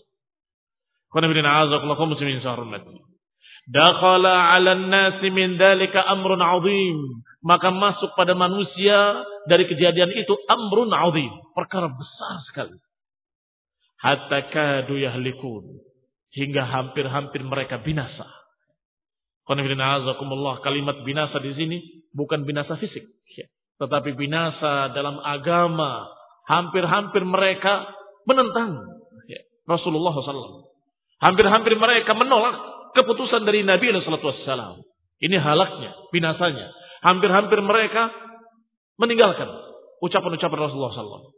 Dakhala 3.66 4.54
ala 4.56 4.78
nasi 4.78 5.28
min 5.34 5.60
dalika 5.60 6.08
amrun 6.08 6.40
azim. 6.40 6.98
Maka 7.46 7.70
masuk 7.70 8.16
pada 8.16 8.34
manusia 8.34 9.22
dari 9.52 9.68
kejadian 9.68 10.16
itu 10.16 10.34
amrun 10.48 10.92
azim. 10.96 11.32
Perkara 11.52 11.92
besar 11.92 12.36
sekali. 12.48 12.80
Hatta 14.00 14.40
kadu 14.56 14.96
yahlikun. 14.96 15.84
Hingga 16.36 16.64
hampir-hampir 16.68 17.44
mereka 17.44 17.80
binasa. 17.80 18.28
Kalimat 19.46 20.98
binasa 21.06 21.38
di 21.38 21.54
sini 21.54 21.78
bukan 22.18 22.50
binasa 22.50 22.82
fisik, 22.82 23.06
ya. 23.38 23.46
tetapi 23.82 24.18
binasa 24.18 24.90
dalam 24.94 25.22
agama. 25.22 26.10
Hampir-hampir 26.46 27.26
mereka 27.26 27.90
menentang 28.30 28.78
ya, 29.26 29.42
Rasulullah 29.66 30.14
SAW. 30.14 30.70
Hampir-hampir 31.18 31.74
mereka 31.74 32.14
menolak 32.14 32.54
keputusan 32.94 33.50
dari 33.50 33.66
Nabi 33.66 33.90
SAW. 33.90 34.86
Ini 35.22 35.38
halaknya, 35.42 35.98
binasanya. 36.14 36.70
Hampir-hampir 37.02 37.58
mereka 37.66 38.14
meninggalkan 39.02 39.50
ucapan-ucapan 40.06 40.60
Rasulullah 40.70 40.94
SAW. 40.94 41.34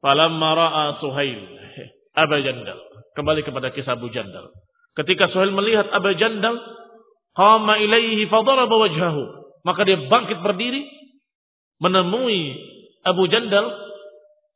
Falamma 0.00 0.48
ra'a 0.56 0.84
Suhail 1.00 1.40
Aba 2.16 2.36
Jandal. 2.40 2.78
Kembali 3.16 3.44
kepada 3.44 3.72
kisah 3.72 3.96
Abu 3.96 4.08
Jandal. 4.12 4.48
Ketika 5.00 5.32
Suhail 5.32 5.56
melihat 5.56 5.88
Abu 5.96 6.12
Jandal, 6.20 6.60
qama 7.32 7.80
ilaihi 7.80 8.28
fadaraba 8.28 8.76
wajhahu. 8.76 9.24
Maka 9.64 9.88
dia 9.88 9.96
bangkit 9.96 10.44
berdiri 10.44 10.84
menemui 11.80 12.52
Abu 13.08 13.24
Jandal 13.32 13.64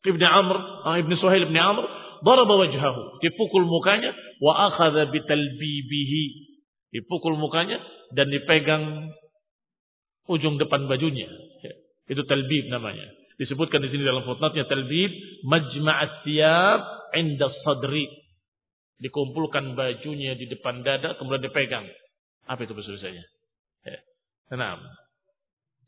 Ibnu 0.04 0.20
Amr, 0.20 0.56
ah, 0.84 1.00
Ibnu 1.00 1.16
Suhail 1.16 1.48
Ibnu 1.48 1.56
Amr, 1.56 1.84
daraba 2.20 2.60
wajhahu, 2.60 3.24
dipukul 3.24 3.64
mukanya 3.64 4.12
wa 4.44 4.68
akhadha 4.68 5.08
bitalbibihi. 5.08 6.24
Dipukul 6.92 7.40
mukanya 7.40 7.80
dan 8.12 8.28
dipegang 8.28 9.08
ujung 10.28 10.60
depan 10.60 10.84
bajunya. 10.86 11.26
Itu 12.04 12.20
talbib 12.28 12.68
namanya. 12.68 13.08
Disebutkan 13.40 13.80
di 13.80 13.88
sini 13.90 14.04
dalam 14.04 14.28
footnote-nya 14.28 14.68
talbib 14.68 15.10
majma'at 15.48 16.22
thiyab 16.22 16.80
inda 17.16 17.48
sadri 17.64 18.06
dikumpulkan 19.02 19.74
bajunya 19.74 20.38
di 20.38 20.46
depan 20.50 20.84
dada 20.86 21.18
kemudian 21.18 21.42
dipegang. 21.44 21.86
Apa 22.46 22.66
itu 22.66 22.76
bahasa 22.76 22.92
Indonesia? 22.92 23.24
Ya. 24.52 24.70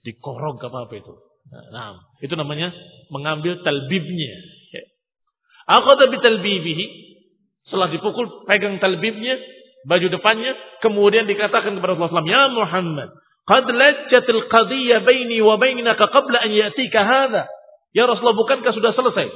Dikorong 0.03 0.57
apa 0.63 0.79
apa 0.89 0.95
itu? 0.97 1.15
Nah, 1.47 1.95
itu 2.23 2.35
namanya 2.35 2.75
mengambil 3.13 3.63
talbibnya. 3.63 4.35
Ya. 4.75 4.83
Tapi 5.67 6.17
talbibihi 6.19 6.87
setelah 7.67 7.91
dipukul 7.91 8.47
pegang 8.47 8.79
talbibnya 8.79 9.39
baju 9.87 10.07
depannya 10.11 10.55
kemudian 10.83 11.27
dikatakan 11.31 11.79
kepada 11.79 11.95
Rasulullah 11.95 12.23
SAW, 12.23 12.31
ya 12.31 12.43
Muhammad 12.51 13.11
Qad 13.47 13.67
lajjatil 13.71 14.51
qadiyya 14.51 15.07
baini 15.07 15.39
wa 15.39 15.55
bainaka 15.55 16.11
qabla 16.11 16.43
an 16.43 16.51
ya'tika 16.51 16.99
hadha. 17.07 17.47
Ya 17.95 18.05
Rasulullah, 18.11 18.35
bukankah 18.35 18.75
sudah 18.75 18.91
selesai? 18.91 19.31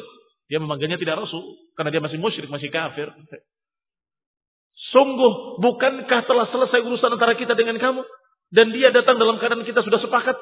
Dia 0.50 0.58
memanggilnya 0.58 0.98
tidak 0.98 1.22
Rasul 1.22 1.46
karena 1.78 1.94
dia 1.94 2.02
masih 2.02 2.18
musyrik, 2.18 2.50
masih 2.50 2.74
kafir. 2.74 3.06
Sungguh, 4.90 5.62
bukankah 5.62 6.26
telah 6.26 6.46
selesai 6.50 6.82
urusan 6.82 7.14
antara 7.14 7.38
kita 7.38 7.54
dengan 7.54 7.78
kamu? 7.78 8.02
Dan 8.50 8.74
dia 8.74 8.90
datang 8.90 9.22
dalam 9.22 9.38
keadaan 9.38 9.62
kita 9.62 9.86
sudah 9.86 10.02
sepakat. 10.02 10.34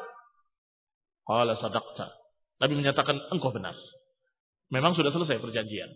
Qala 1.29 1.61
sadaqta. 1.61 2.09
Nabi 2.65 2.75
menyatakan, 2.81 3.17
engkau 3.29 3.53
benar. 3.53 3.77
Memang 4.73 4.97
sudah 4.97 5.13
selesai 5.13 5.37
perjanjian. 5.45 5.93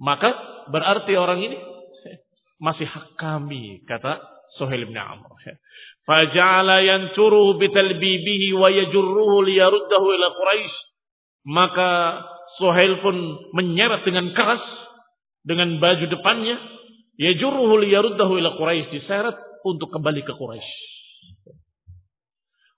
Maka 0.00 0.32
berarti 0.68 1.16
orang 1.16 1.40
ini 1.40 1.56
masih 2.60 2.84
hak 2.84 3.16
kami, 3.16 3.84
kata 3.88 4.20
Suhail 4.60 4.84
bin 4.84 4.96
Amr. 4.96 5.28
Faja'ala 6.04 6.84
yansuruhu 6.84 7.56
bitalbibihi 7.56 8.52
wa 8.56 8.68
yajurruhu 8.68 9.44
liyaruddahu 9.48 10.06
ila 10.12 10.26
Quraisy. 10.36 10.76
Maka 11.48 11.90
Suhail 12.60 13.00
pun 13.00 13.16
menyeret 13.56 14.04
dengan 14.04 14.28
keras 14.36 14.60
dengan 15.48 15.80
baju 15.80 16.04
depannya 16.04 16.79
yajurruhu 17.20 17.84
liyaruddahu 17.84 18.32
ila 18.40 18.56
Quraisy 18.56 18.88
diseret 18.96 19.36
untuk 19.68 19.92
kembali 19.92 20.24
ke 20.24 20.32
Quraisy. 20.32 20.72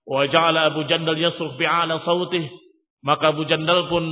Wa 0.03 0.27
ja'ala 0.27 0.75
Abu 0.75 0.83
Jandal 0.91 1.15
yasruf 1.15 1.55
bi'ala 1.55 2.03
sautih. 2.03 2.51
Maka 3.07 3.31
Abu 3.35 3.47
Jandal 3.47 3.87
pun 3.87 4.05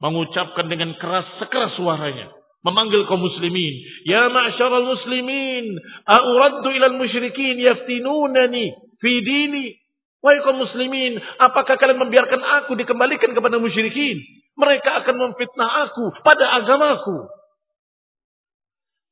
mengucapkan 0.00 0.68
dengan 0.68 0.96
keras 0.96 1.28
sekeras 1.40 1.76
suaranya. 1.76 2.32
Memanggil 2.64 3.04
kaum 3.04 3.20
muslimin. 3.20 3.74
Ya 4.08 4.32
ma'syaral 4.32 4.88
muslimin 4.88 5.76
a'uraddu 6.08 6.68
ilal 6.72 6.96
musyrikin 6.96 7.60
yaftinunani 7.60 8.72
fi 8.96 9.12
dini. 9.20 9.76
Wahai 10.24 10.40
kaum 10.40 10.56
muslimin 10.56 11.20
apakah 11.36 11.76
kalian 11.76 12.00
membiarkan 12.00 12.40
aku 12.64 12.80
dikembalikan 12.80 13.36
kepada 13.36 13.60
musyrikin? 13.60 14.24
Mereka 14.56 15.04
akan 15.04 15.16
memfitnah 15.20 15.70
aku 15.92 16.16
pada 16.24 16.64
agamaku 16.64 17.28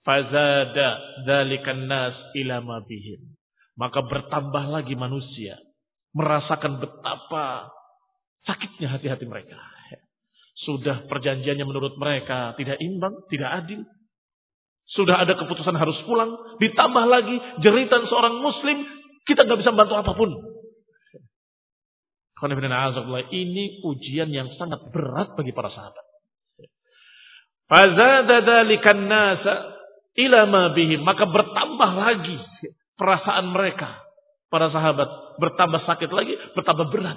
fazada 0.02 0.88
dzalikan 1.26 1.86
nas 1.86 2.14
ila 2.38 2.58
ma 2.62 2.82
bihim 2.82 3.34
maka 3.78 4.02
bertambah 4.04 4.70
lagi 4.70 4.94
manusia 4.98 5.58
merasakan 6.12 6.82
betapa 6.82 7.70
sakitnya 8.44 8.98
hati-hati 8.98 9.24
mereka 9.24 9.58
sudah 10.62 11.10
perjanjiannya 11.10 11.66
menurut 11.66 11.98
mereka 11.98 12.54
tidak 12.54 12.78
imbang, 12.78 13.18
tidak 13.26 13.50
adil. 13.50 13.82
Sudah 14.94 15.18
ada 15.24 15.34
keputusan 15.34 15.74
harus 15.74 15.98
pulang. 16.06 16.30
Ditambah 16.62 17.04
lagi 17.10 17.34
jeritan 17.64 18.06
seorang 18.06 18.38
muslim. 18.38 18.86
Kita 19.26 19.42
nggak 19.42 19.58
bisa 19.58 19.72
bantu 19.74 19.94
apa 19.98 20.12
pun. 20.14 20.30
Ini 22.42 23.64
ujian 23.86 24.28
yang 24.30 24.50
sangat 24.58 24.90
berat 24.90 25.34
bagi 25.38 25.54
para 25.54 25.70
sahabat. 25.70 26.04
nasa 29.06 29.54
Maka 31.02 31.24
bertambah 31.24 31.90
lagi 31.96 32.36
perasaan 32.96 33.50
mereka. 33.52 34.00
Para 34.52 34.68
sahabat 34.68 35.08
bertambah 35.40 35.80
sakit 35.88 36.12
lagi, 36.12 36.36
bertambah 36.52 36.92
berat. 36.92 37.16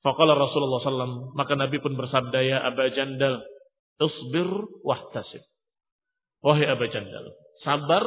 Faqala 0.00 0.38
Rasulullah 0.38 0.80
SAW, 0.80 1.34
maka 1.34 1.58
Nabi 1.58 1.82
pun 1.82 1.98
bersabda, 1.98 2.38
ya 2.46 2.62
Aba 2.62 2.88
Jandal, 2.94 3.42
usbir 4.00 4.48
wahtasib. 4.86 5.42
Wahai 6.40 6.64
Aba 6.70 6.86
Jandal, 6.88 7.36
sabar 7.66 8.06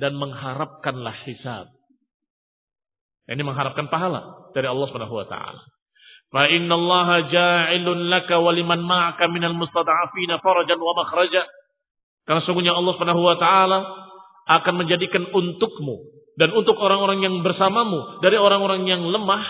dan 0.00 0.16
mengharapkanlah 0.18 1.14
hisab. 1.28 1.68
Ini 3.28 3.40
mengharapkan 3.40 3.88
pahala 3.88 4.50
dari 4.52 4.68
Allah 4.68 4.86
Subhanahu 4.88 5.16
wa 5.16 5.26
taala. 5.28 5.62
Fa 6.34 6.50
inna 6.50 6.74
Allah 6.74 7.08
ja'ilun 7.30 8.10
laka 8.10 8.40
wa 8.42 8.50
liman 8.50 8.82
ma'aka 8.82 9.30
minal 9.30 9.54
mustada'afina 9.54 10.42
farajan 10.42 10.80
wa 10.80 10.92
makhraja. 10.96 11.44
Karena 12.24 12.40
sungguhnya 12.44 12.72
Allah 12.72 12.92
Subhanahu 12.96 13.22
wa 13.22 13.36
taala 13.36 13.78
akan 14.44 14.74
menjadikan 14.80 15.28
untukmu 15.28 15.96
dan 16.36 16.52
untuk 16.52 16.76
orang-orang 16.76 17.24
yang 17.24 17.40
bersamamu 17.40 18.20
dari 18.20 18.36
orang-orang 18.36 18.84
yang 18.84 19.00
lemah 19.00 19.44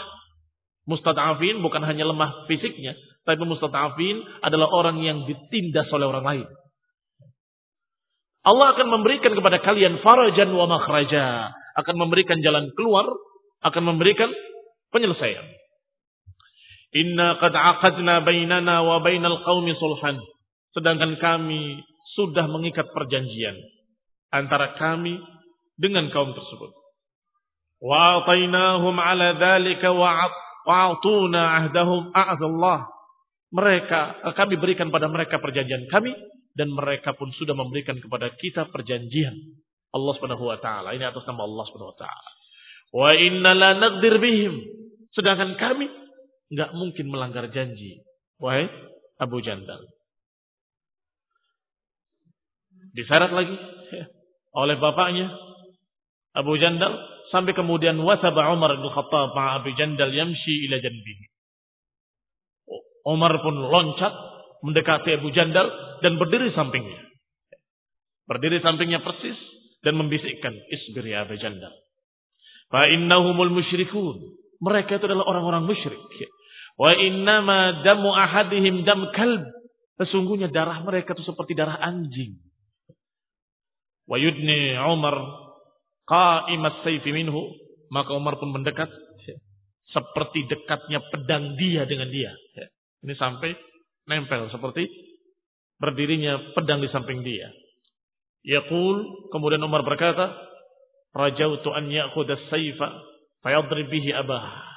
Mustad'afin 0.85 1.65
bukan 1.65 1.81
hanya 1.81 2.05
lemah 2.05 2.45
fisiknya, 2.45 2.93
tapi 3.25 3.41
mustad'afin 3.49 4.21
adalah 4.45 4.69
orang 4.69 5.01
yang 5.01 5.25
ditindas 5.25 5.89
oleh 5.97 6.05
orang 6.05 6.25
lain. 6.25 6.49
Allah 8.45 8.77
akan 8.77 8.93
memberikan 8.93 9.33
kepada 9.33 9.65
kalian 9.65 10.05
farajan 10.05 10.53
wa 10.53 10.69
makhraja, 10.69 11.57
akan 11.81 11.97
memberikan 11.97 12.37
jalan 12.45 12.69
keluar, 12.77 13.09
akan 13.65 13.83
memberikan 13.97 14.29
penyelesaian. 14.93 15.49
Inna 17.01 17.41
qad 17.41 17.57
aqadna 17.57 18.21
bainana 18.21 18.85
wa 18.85 19.01
bainal 19.01 19.41
qaumi 19.41 19.73
sulhan. 19.81 20.21
Sedangkan 20.77 21.17
kami 21.17 21.81
sudah 22.15 22.47
mengikat 22.47 22.89
perjanjian 22.95 23.59
antara 24.31 24.75
kami 24.79 25.19
dengan 25.79 26.11
kaum 26.11 26.35
tersebut. 26.35 26.73
Wa 27.85 28.25
ala 28.25 29.29
wa 30.65 30.75
ahdahum 31.31 32.03
a'adallah. 32.15 32.79
Mereka, 33.55 34.01
kami 34.35 34.59
berikan 34.59 34.91
pada 34.91 35.07
mereka 35.07 35.39
perjanjian 35.39 35.87
kami 35.87 36.11
dan 36.59 36.71
mereka 36.75 37.15
pun 37.15 37.31
sudah 37.39 37.55
memberikan 37.55 37.99
kepada 38.03 38.35
kita 38.35 38.67
perjanjian. 38.71 39.35
Allah 39.95 40.13
Subhanahu 40.19 40.51
wa 40.51 40.59
taala. 40.59 40.91
Ini 40.91 41.07
atas 41.07 41.23
nama 41.23 41.47
Allah 41.47 41.65
Subhanahu 41.71 41.93
wa 41.95 41.99
taala. 42.03 42.31
Wa 42.91 43.11
inna 43.15 43.51
la. 43.55 43.71
Sedangkan 45.15 45.55
kami 45.55 45.87
nggak 46.51 46.71
mungkin 46.75 47.07
melanggar 47.11 47.47
janji. 47.55 48.03
Wahai 48.43 48.67
Abu 49.23 49.39
Jandal. 49.39 49.94
Disyarat 52.95 53.35
lagi 53.35 53.55
oleh 54.63 54.79
bapaknya 54.79 55.35
Abu 56.35 56.55
Jandal 56.59 57.15
Sampai 57.35 57.51
kemudian 57.51 57.99
wasaba 57.99 58.55
Umar 58.55 58.79
bin 58.79 58.87
Khattab 58.95 59.35
ma'a 59.35 59.59
Abi 59.59 59.75
Jandal 59.75 60.15
yamshi 60.15 60.71
ila 60.71 60.79
janbihi. 60.79 61.27
Umar 63.11 63.43
pun 63.43 63.59
loncat 63.59 64.15
mendekati 64.63 65.19
Abu 65.19 65.35
Jandal 65.35 65.67
dan 65.99 66.15
berdiri 66.15 66.55
sampingnya. 66.55 66.95
Berdiri 68.31 68.63
sampingnya 68.63 69.03
persis 69.03 69.35
dan 69.83 69.99
membisikkan 69.99 70.55
isbir 70.71 71.11
ya 71.11 71.27
Abu 71.27 71.35
Jandal. 71.35 71.75
Fa 72.71 72.87
innahumul 72.87 73.51
musyrikun. 73.51 74.39
Mereka 74.63 75.03
itu 75.03 75.05
adalah 75.11 75.27
orang-orang 75.27 75.67
musyrik. 75.67 75.99
Wa 76.79 76.95
innama 76.95 77.83
damu 77.83 78.15
ahadihim 78.15 78.87
dam 78.87 79.11
kalb. 79.11 79.43
Sesungguhnya 79.99 80.55
darah 80.55 80.87
mereka 80.87 81.19
itu 81.19 81.27
seperti 81.27 81.59
darah 81.59 81.83
anjing. 81.83 82.39
Wa 84.05 84.17
yudni 84.21 84.77
Umar 84.81 85.17
qa'imat 86.05 86.85
sayfi 86.85 87.11
minhu, 87.13 87.41
maka 87.89 88.13
Umar 88.13 88.37
pun 88.37 88.53
mendekat 88.53 88.89
seperti 89.95 90.51
dekatnya 90.51 91.01
pedang 91.13 91.55
dia 91.55 91.87
dengan 91.87 92.11
dia. 92.11 92.35
Ini 93.05 93.15
sampai 93.15 93.55
nempel 94.09 94.51
seperti 94.51 94.89
berdirinya 95.79 96.57
pedang 96.57 96.83
di 96.83 96.89
samping 96.91 97.23
dia. 97.23 97.49
Yaqul, 98.45 99.29
kemudian 99.33 99.63
Umar 99.65 99.87
berkata, 99.87 100.37
"Rajautu 101.17 101.73
an 101.73 101.89
ya'khudha 101.89 102.37
as-sayfa 102.37 102.89
fayadrib 103.41 103.89
bihi 103.89 104.13
abah." 104.13 104.75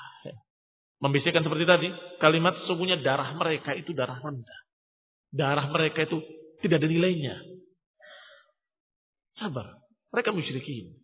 Membisikkan 0.98 1.46
seperti 1.46 1.66
tadi, 1.68 1.88
kalimat 2.18 2.58
sesungguhnya 2.64 3.04
darah 3.06 3.36
mereka 3.38 3.76
itu 3.78 3.94
darah 3.94 4.18
rendah. 4.18 4.60
Darah 5.30 5.70
mereka 5.70 6.10
itu 6.10 6.18
tidak 6.66 6.82
ada 6.82 6.90
nilainya. 6.90 7.36
Sabar. 9.38 9.78
Mereka 10.14 10.34
musyrikin. 10.34 10.98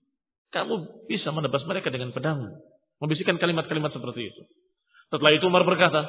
Kamu 0.54 1.06
bisa 1.10 1.34
menebas 1.34 1.66
mereka 1.66 1.90
dengan 1.90 2.14
pedang. 2.14 2.50
Membisikkan 3.02 3.42
kalimat-kalimat 3.42 3.94
seperti 3.94 4.30
itu. 4.30 4.42
Setelah 5.10 5.34
itu 5.34 5.46
Umar 5.50 5.66
berkata, 5.66 6.06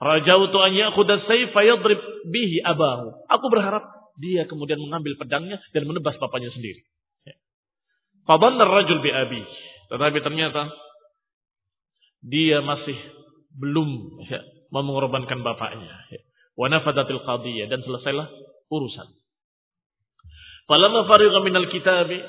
Rajautu 0.00 0.56
an 0.64 0.72
ya'khudha 0.72 1.28
sayfa 1.28 1.60
yadrib 1.60 2.00
bihi 2.32 2.64
abahu. 2.64 3.28
Aku 3.28 3.46
berharap 3.52 3.84
dia 4.16 4.48
kemudian 4.48 4.80
mengambil 4.80 5.12
pedangnya 5.20 5.60
dan 5.76 5.84
menebas 5.84 6.16
bapaknya 6.16 6.48
sendiri. 6.56 6.80
Ya. 7.28 7.36
Fadhanna 8.24 8.64
rajul 8.64 9.04
bi 9.04 9.12
abi. 9.12 9.44
Tetapi 9.92 10.18
ternyata 10.24 10.72
dia 12.24 12.64
masih 12.64 12.96
belum 13.60 14.24
ya, 14.24 14.40
mau 14.72 14.80
mengorbankan 14.80 15.44
bapaknya. 15.44 15.92
Ya. 16.08 16.20
Wa 16.56 16.72
nafadatil 16.72 17.20
qadiyah 17.20 17.68
dan 17.68 17.84
selesailah 17.84 18.28
urusan. 18.72 19.19
Falamma 20.70 21.02
farigha 21.10 21.42
minal 21.42 21.66
kitabi 21.66 22.22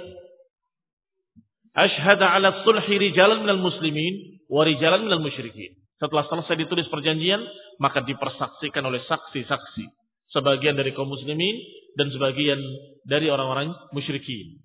Ashhada 1.77 2.33
ala 2.33 2.65
sulhi 2.65 2.97
rijalan 2.97 3.45
minal 3.45 3.61
muslimin 3.61 4.41
wa 4.49 4.65
rijalan 4.65 5.07
minal 5.07 5.23
musyrikin. 5.23 5.77
Setelah 6.01 6.27
selesai 6.27 6.57
ditulis 6.57 6.89
perjanjian, 6.89 7.39
maka 7.77 8.01
dipersaksikan 8.03 8.81
oleh 8.83 8.99
saksi-saksi. 9.07 9.85
Sebagian 10.33 10.75
dari 10.75 10.91
kaum 10.91 11.07
muslimin 11.07 11.55
dan 11.95 12.09
sebagian 12.11 12.59
dari 13.07 13.31
orang-orang 13.31 13.71
musyrikin. 13.95 14.59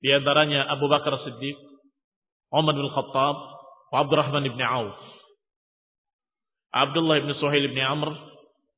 Di 0.00 0.10
antaranya 0.10 0.66
Abu 0.72 0.90
Bakar 0.90 1.14
Siddiq, 1.22 1.54
Umar 2.50 2.74
bin 2.74 2.88
Khattab, 2.90 3.36
Abdurrahman 3.94 4.48
bin 4.48 4.64
Auf. 4.64 4.98
Abdullah 6.74 7.22
bin 7.22 7.30
Suhail 7.38 7.70
bin 7.70 7.78
Amr, 7.78 8.10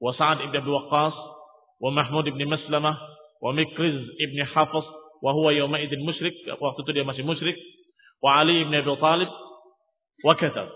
wa 0.02 0.12
Sa'ad 0.12 0.44
bin 0.44 0.52
Abi 0.52 0.68
Waqqas, 0.68 1.16
wa 1.80 1.90
Mahmud 1.94 2.28
bin 2.28 2.44
Maslamah, 2.44 3.15
wa 3.42 3.50
Mikriz 3.52 3.96
bin 4.16 4.40
Hafiz, 4.44 4.86
wa 5.22 5.30
huwa 5.32 5.52
yawma 5.52 5.80
idin 5.80 6.04
musyrik, 6.04 6.34
waktu 6.60 6.80
itu 6.84 6.90
dia 6.92 7.04
masih 7.04 7.24
musyrik, 7.24 7.56
wa 8.20 8.40
Ali 8.40 8.64
bin 8.64 8.74
Abi 8.74 8.92
Talib, 9.00 9.30
wa 10.24 10.34
katab. 10.36 10.68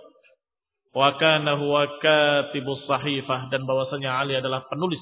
Wa 0.91 1.15
kana 1.23 1.55
huwa 1.55 1.87
katibus 2.03 2.83
sahifah 2.91 3.47
dan 3.55 3.63
bahwasanya 3.63 4.11
Ali 4.11 4.35
adalah 4.35 4.67
penulis 4.67 5.01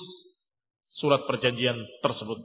surat 1.00 1.24
perjanjian 1.24 1.80
tersebut. 2.04 2.44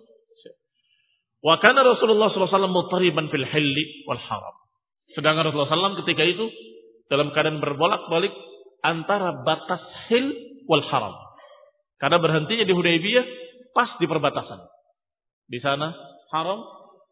Wa 1.44 1.60
kana 1.60 1.84
Rasulullah 1.84 2.32
SAW 2.32 2.72
mutariban 2.72 3.28
fil 3.28 3.44
hilli 3.44 4.08
wal 4.08 4.22
haram. 4.22 4.56
Sedangkan 5.12 5.52
Rasulullah 5.52 5.76
SAW 5.76 6.00
ketika 6.08 6.24
itu 6.24 6.48
dalam 7.12 7.36
keadaan 7.36 7.60
berbolak-balik 7.60 8.32
antara 8.80 9.44
batas 9.44 9.84
hil 10.08 10.32
wal 10.72 10.88
haram. 10.88 11.12
Karena 12.00 12.24
berhentinya 12.24 12.64
di 12.64 12.72
Hudaybiyah 12.72 13.26
pas 13.76 13.92
di 14.00 14.08
perbatasan. 14.08 14.73
Di 15.48 15.60
sana 15.60 15.94
haram, 16.32 16.64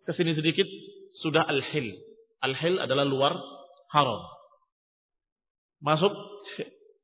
ke 0.07 0.11
sini 0.17 0.33
sedikit 0.33 0.65
sudah 1.21 1.45
al-hil. 1.45 1.93
Al-hil 2.41 2.81
adalah 2.81 3.05
luar 3.05 3.33
haram. 3.93 4.21
Masuk 5.81 6.13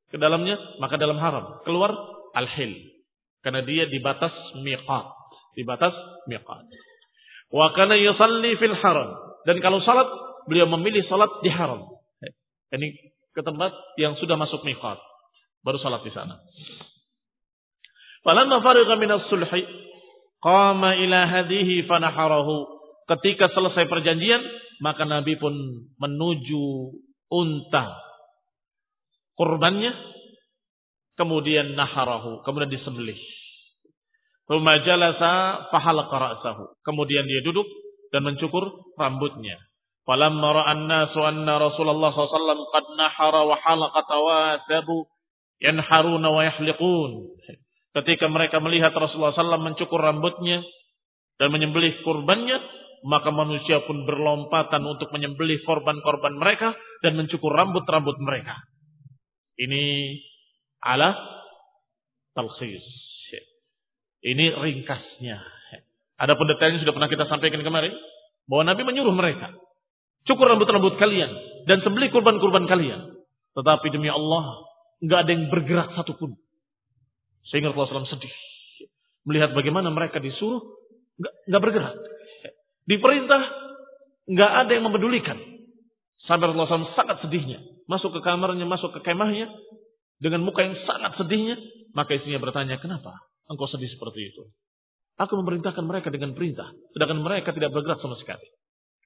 ke 0.09 0.17
dalamnya 0.17 0.57
maka 0.81 0.97
dalam 0.97 1.19
haram. 1.21 1.61
Keluar 1.67 1.93
al-hil. 2.33 2.73
Karena 3.45 3.61
dia 3.63 3.85
di 3.85 4.01
batas 4.01 4.33
miqat. 4.59 5.07
Di 5.53 5.63
batas 5.63 5.93
miqat. 6.25 6.65
Wa 7.53 7.71
kana 7.77 7.95
yusalli 7.95 8.57
fil 8.57 8.75
haram. 8.75 9.13
Dan 9.47 9.63
kalau 9.63 9.79
salat, 9.85 10.09
beliau 10.49 10.67
memilih 10.67 11.05
salat 11.07 11.29
di 11.39 11.47
haram. 11.53 11.87
Ini 12.73 12.87
ke 13.31 13.41
tempat 13.45 13.71
yang 14.01 14.17
sudah 14.19 14.35
masuk 14.35 14.65
miqat. 14.65 14.99
Baru 15.63 15.79
salat 15.79 16.03
di 16.03 16.11
sana. 16.11 16.41
Falamma 18.25 18.59
fariqa 18.59 18.99
minas 18.99 19.23
sulhi 19.31 19.63
qama 20.43 20.97
ila 20.97 21.19
hadihi 21.27 21.85
fanaharahu. 21.85 22.77
Ketika 23.07 23.47
selesai 23.55 23.87
perjanjian, 23.87 24.43
maka 24.83 25.07
Nabi 25.07 25.39
pun 25.39 25.55
menuju 25.95 26.65
unta 27.31 27.95
kurbannya 29.37 29.93
kemudian 31.17 31.77
naharahu, 31.77 32.41
kemudian 32.45 32.73
disembelih. 32.73 33.17
Thumma 34.47 34.79
jalasa 34.81 35.65
fahalaqa 35.69 36.15
ra'sahu. 36.15 36.79
Kemudian 36.85 37.27
dia 37.27 37.43
duduk 37.43 37.67
dan 38.15 38.23
mencukur 38.23 38.95
rambutnya. 38.95 39.59
Falamma 40.07 40.63
ra'an 40.63 40.87
nasu 40.87 41.19
anna 41.19 41.59
Rasulullah 41.59 42.15
SAW 42.15 42.71
qad 42.71 42.85
nahara 42.95 43.43
wa 43.43 43.59
halaqa 43.59 44.07
tawasabu 44.07 45.03
yanharuna 45.59 46.31
wa 46.31 46.41
yahliqun. 46.47 47.11
Ketika 47.97 48.29
mereka 48.29 48.61
melihat 48.61 48.93
Rasulullah 48.93 49.33
SAW 49.33 49.73
mencukur 49.73 49.97
rambutnya 49.97 50.61
dan 51.41 51.49
menyembelih 51.49 52.05
kurbannya, 52.05 52.61
maka 53.09 53.33
manusia 53.33 53.81
pun 53.89 54.05
berlompatan 54.05 54.85
untuk 54.85 55.09
menyembelih 55.09 55.65
korban-korban 55.65 56.37
mereka 56.37 56.77
dan 57.01 57.17
mencukur 57.17 57.49
rambut-rambut 57.49 58.21
mereka. 58.21 58.53
Ini 59.57 60.13
ala 60.85 61.17
talkhis. 62.37 62.85
Ini 64.21 64.53
ringkasnya. 64.53 65.41
Adapun 66.21 66.49
detailnya 66.49 66.81
sudah 66.85 66.93
pernah 66.93 67.09
kita 67.09 67.25
sampaikan 67.25 67.65
kemarin. 67.65 67.93
Bahwa 68.45 68.73
Nabi 68.73 68.85
menyuruh 68.85 69.13
mereka. 69.13 69.57
Cukur 70.29 70.45
rambut-rambut 70.45 71.01
kalian. 71.01 71.33
Dan 71.65 71.81
sembelih 71.81 72.13
kurban-kurban 72.13 72.69
kalian. 72.69 73.13
Tetapi 73.57 73.87
demi 73.89 74.13
Allah. 74.13 74.69
nggak 74.97 75.19
ada 75.21 75.29
yang 75.29 75.45
bergerak 75.53 75.93
satupun. 75.93 76.33
Sehingga 77.49 77.71
Rasulullah 77.71 78.03
SAW 78.03 78.13
sedih. 78.17 78.33
Melihat 79.27 79.51
bagaimana 79.55 79.91
mereka 79.91 80.19
disuruh. 80.19 80.63
nggak, 81.47 81.61
bergerak. 81.61 81.95
Diperintah. 82.87 83.43
nggak 84.27 84.51
ada 84.65 84.71
yang 84.75 84.85
mempedulikan. 84.87 85.39
Sampai 86.27 86.51
Rasulullah 86.51 86.71
SAW 86.71 86.97
sangat 86.97 87.17
sedihnya. 87.23 87.63
Masuk 87.87 88.11
ke 88.15 88.21
kamarnya, 88.23 88.67
masuk 88.67 88.91
ke 88.95 88.99
kemahnya. 89.03 89.47
Dengan 90.19 90.43
muka 90.43 90.63
yang 90.65 90.75
sangat 90.83 91.15
sedihnya. 91.19 91.55
Maka 91.95 92.19
istrinya 92.19 92.43
bertanya, 92.43 92.77
kenapa? 92.83 93.15
engkau 93.47 93.67
sedih 93.71 93.87
seperti 93.91 94.31
itu. 94.31 94.43
Aku 95.17 95.33
memerintahkan 95.41 95.81
mereka 95.81 96.13
dengan 96.13 96.37
perintah, 96.37 96.69
sedangkan 96.93 97.25
mereka 97.25 97.49
tidak 97.49 97.73
bergerak 97.73 97.97
sama 98.03 98.19
sekali. 98.21 98.47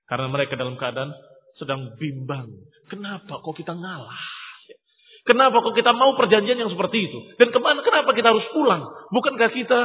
Karena 0.09 0.27
mereka 0.27 0.59
dalam 0.59 0.75
keadaan 0.75 1.15
sedang 1.55 1.95
bimbang. 1.95 2.51
Kenapa 2.91 3.39
kok 3.39 3.55
kita 3.55 3.71
ngalah? 3.71 4.40
Kenapa 5.21 5.61
kok 5.61 5.77
kita 5.77 5.93
mau 5.93 6.17
perjanjian 6.17 6.57
yang 6.57 6.71
seperti 6.73 6.97
itu? 7.05 7.19
Dan 7.37 7.53
ke 7.53 7.59
mana, 7.61 7.85
kenapa 7.85 8.09
kita 8.17 8.33
harus 8.33 8.45
pulang? 8.57 8.89
Bukankah 9.13 9.53
kita 9.53 9.81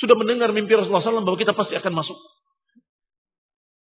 sudah 0.00 0.16
mendengar 0.16 0.48
mimpi 0.56 0.72
Rasulullah 0.72 1.04
SAW 1.04 1.28
bahwa 1.28 1.36
kita 1.36 1.52
pasti 1.52 1.76
akan 1.76 1.92
masuk? 1.92 2.16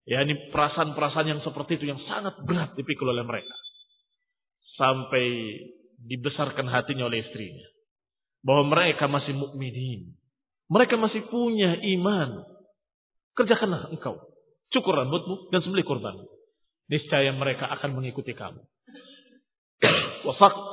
Ya 0.04 0.22
ini 0.22 0.52
perasaan-perasaan 0.52 1.26
yang 1.26 1.40
seperti 1.42 1.80
itu 1.80 1.90
yang 1.90 1.98
sangat 2.06 2.38
berat 2.46 2.76
dipikul 2.78 3.10
oleh 3.10 3.24
mereka. 3.26 3.50
Sampai 4.78 5.58
dibesarkan 6.04 6.68
hatinya 6.68 7.08
oleh 7.08 7.24
istrinya 7.24 7.66
bahwa 8.44 8.70
mereka 8.70 9.08
masih 9.08 9.32
mukminin. 9.32 10.14
Mereka 10.68 11.00
masih 11.00 11.24
punya 11.32 11.80
iman. 11.98 12.44
Kerjakanlah 13.34 13.90
engkau. 13.90 14.20
Cukur 14.70 14.94
rambutmu 14.94 15.50
dan 15.50 15.64
sembelih 15.64 15.86
kurban. 15.88 16.14
Niscaya 16.92 17.32
mereka 17.32 17.66
akan 17.72 17.96
mengikuti 17.96 18.36
kamu. 18.36 18.60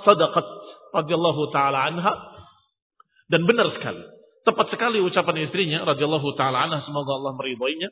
Sadaqat 0.07 0.47
radhiyallahu 0.95 1.41
taala 1.51 1.91
anha 1.91 2.13
dan 3.31 3.47
benar 3.47 3.71
sekali. 3.75 4.03
Tepat 4.41 4.73
sekali 4.73 4.97
ucapan 4.99 5.47
istrinya 5.47 5.85
radhiyallahu 5.87 6.35
taala 6.35 6.67
anha 6.67 6.83
semoga 6.83 7.15
Allah 7.19 7.33
meridhoinya. 7.39 7.89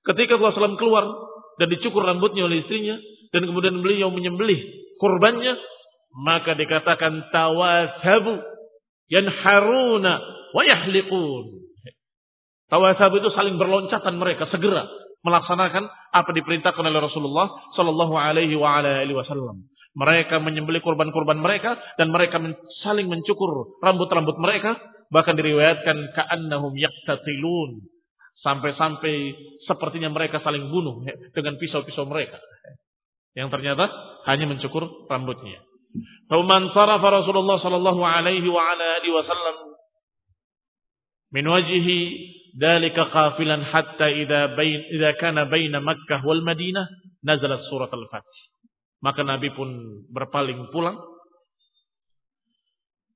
Ketika 0.00 0.40
Rasulullah 0.40 0.80
keluar 0.80 1.04
dan 1.60 1.68
dicukur 1.68 2.02
rambutnya 2.02 2.48
oleh 2.48 2.64
istrinya 2.64 2.96
dan 3.30 3.44
kemudian 3.46 3.78
beliau 3.84 4.08
menyembelih 4.08 4.58
kurbannya, 4.96 5.54
maka 6.24 6.56
dikatakan 6.56 7.30
tawasabu 7.30 8.42
yanharuna 9.12 10.12
wa 10.56 10.62
yahliqun. 10.64 11.44
Tawasab 12.70 13.12
itu 13.18 13.28
saling 13.34 13.58
berloncatan 13.58 14.14
mereka 14.14 14.46
segera 14.50 14.86
melaksanakan 15.20 15.84
apa 16.14 16.30
diperintahkan 16.32 16.80
oleh 16.86 17.00
Rasulullah 17.02 17.50
Shallallahu 17.76 18.14
Alaihi 18.16 18.56
Wasallam. 18.56 19.68
Mereka 20.00 20.40
menyembelih 20.40 20.80
kurban-kurban 20.80 21.36
mereka 21.36 21.76
dan 22.00 22.08
mereka 22.08 22.40
saling 22.80 23.04
mencukur 23.04 23.76
rambut-rambut 23.84 24.40
mereka. 24.40 24.80
Bahkan 25.12 25.36
diriwayatkan 25.36 26.16
ka'annahum 26.16 26.72
yaktatilun. 26.72 27.84
Sampai-sampai 28.40 29.36
sepertinya 29.68 30.08
mereka 30.08 30.40
saling 30.40 30.72
bunuh 30.72 31.04
dengan 31.36 31.60
pisau-pisau 31.60 32.08
mereka. 32.08 32.40
Yang 33.36 33.52
ternyata 33.52 33.84
hanya 34.24 34.48
mencukur 34.48 34.88
rambutnya. 35.12 35.60
Faman 36.30 36.70
sarafa 36.72 37.08
Rasulullah 37.20 37.58
sallallahu 37.60 38.00
alaihi 38.00 38.46
wa 38.46 38.62
ala 38.62 39.02
alihi 39.02 39.12
wasallam 39.12 39.56
min 41.34 41.44
wajhi 41.46 42.00
dalika 42.54 43.10
qafilan 43.10 43.62
hatta 43.66 44.06
idza 44.10 44.54
bain 44.54 44.78
idza 44.94 45.18
kana 45.18 45.46
baina 45.50 45.82
Makkah 45.82 46.22
wal 46.22 46.42
Madinah 46.42 46.86
nazalat 47.26 47.66
surat 47.70 47.90
Al-Fath. 47.90 48.49
Maka 49.00 49.24
Nabi 49.24 49.52
pun 49.56 50.04
berpaling 50.12 50.68
pulang. 50.72 51.00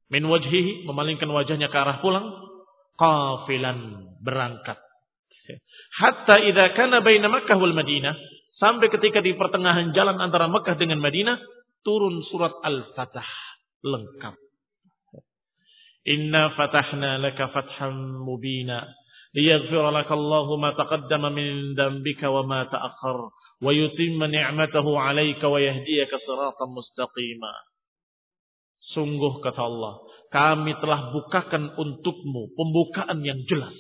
Min 0.09 0.25
wajhihi 0.25 0.89
memalingkan 0.89 1.29
wajahnya 1.29 1.69
ke 1.69 1.77
arah 1.77 2.01
pulang. 2.01 2.27
Qafilan 2.97 4.11
berangkat. 4.25 4.79
Hatta 6.01 6.41
idza 6.41 6.73
kana 6.73 7.05
baina 7.05 7.29
Makkah 7.29 7.61
wal 7.61 7.77
Madinah 7.77 8.17
sampai 8.57 8.89
ketika 8.89 9.21
di 9.21 9.37
pertengahan 9.37 9.93
jalan 9.93 10.17
antara 10.17 10.49
Makkah 10.49 10.79
dengan 10.79 11.03
Madinah 11.03 11.37
turun 11.85 12.25
surat 12.33 12.55
Al-Fatah 12.65 13.29
lengkap. 13.85 14.35
Inna 16.05 16.53
fatahna 16.53 17.17
laka 17.17 17.49
fatham 17.49 18.25
mubina 18.25 18.85
liyaghfira 19.33 19.89
laka 19.89 20.13
Allahu 20.13 20.61
ma 20.61 20.77
taqaddama 20.77 21.33
min 21.33 21.73
dambika 21.73 22.29
wa 22.29 22.45
ma 22.45 22.69
ta'akhkhar 22.69 23.33
ni'matahu 23.63 24.91
'alaika 24.97 25.47
wa 25.47 25.59
yahdiyaka 25.61 26.17
siratan 26.19 26.69
mustaqima. 26.73 27.53
Sungguh 28.95 29.43
kata 29.43 29.63
Allah, 29.63 29.95
kami 30.31 30.75
telah 30.79 31.15
bukakan 31.15 31.79
untukmu 31.79 32.55
pembukaan 32.59 33.23
yang 33.23 33.39
jelas. 33.47 33.75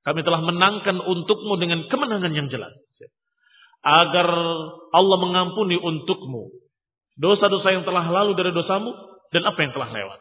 Kami 0.00 0.24
telah 0.24 0.40
menangkan 0.40 0.96
untukmu 1.04 1.60
dengan 1.60 1.84
kemenangan 1.92 2.32
yang 2.32 2.48
jelas. 2.48 2.72
Agar 3.80 4.28
Allah 4.92 5.18
mengampuni 5.20 5.76
untukmu 5.76 6.52
dosa-dosa 7.20 7.68
yang 7.76 7.84
telah 7.84 8.08
lalu 8.08 8.32
dari 8.36 8.52
dosamu 8.52 8.92
dan 9.32 9.44
apa 9.44 9.58
yang 9.60 9.72
telah 9.76 9.90
lewat. 9.92 10.20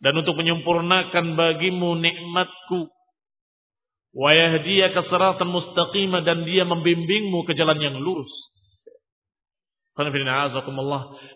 Dan 0.00 0.16
untuk 0.16 0.36
menyempurnakan 0.40 1.36
bagimu 1.36 2.00
nikmatku. 2.00 2.88
Wa 4.10 4.34
yahdiyaka 4.34 5.06
siratan 5.06 5.48
mustaqima 5.50 6.26
dan 6.26 6.42
dia 6.42 6.66
membimbingmu 6.66 7.46
ke 7.46 7.54
jalan 7.54 7.78
yang 7.78 7.96
lurus. 7.98 8.30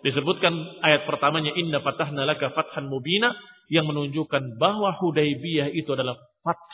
Disebutkan 0.03 0.55
ayat 0.81 1.05
pertamanya 1.05 1.53
inna 1.53 1.85
fatahna 1.85 2.25
laka 2.25 2.51
fathan 2.57 2.89
mubina 2.89 3.31
yang 3.69 3.85
menunjukkan 3.85 4.57
bahwa 4.57 4.97
Hudaybiyah 4.97 5.71
itu 5.77 5.93
adalah 5.93 6.17
fath. 6.41 6.65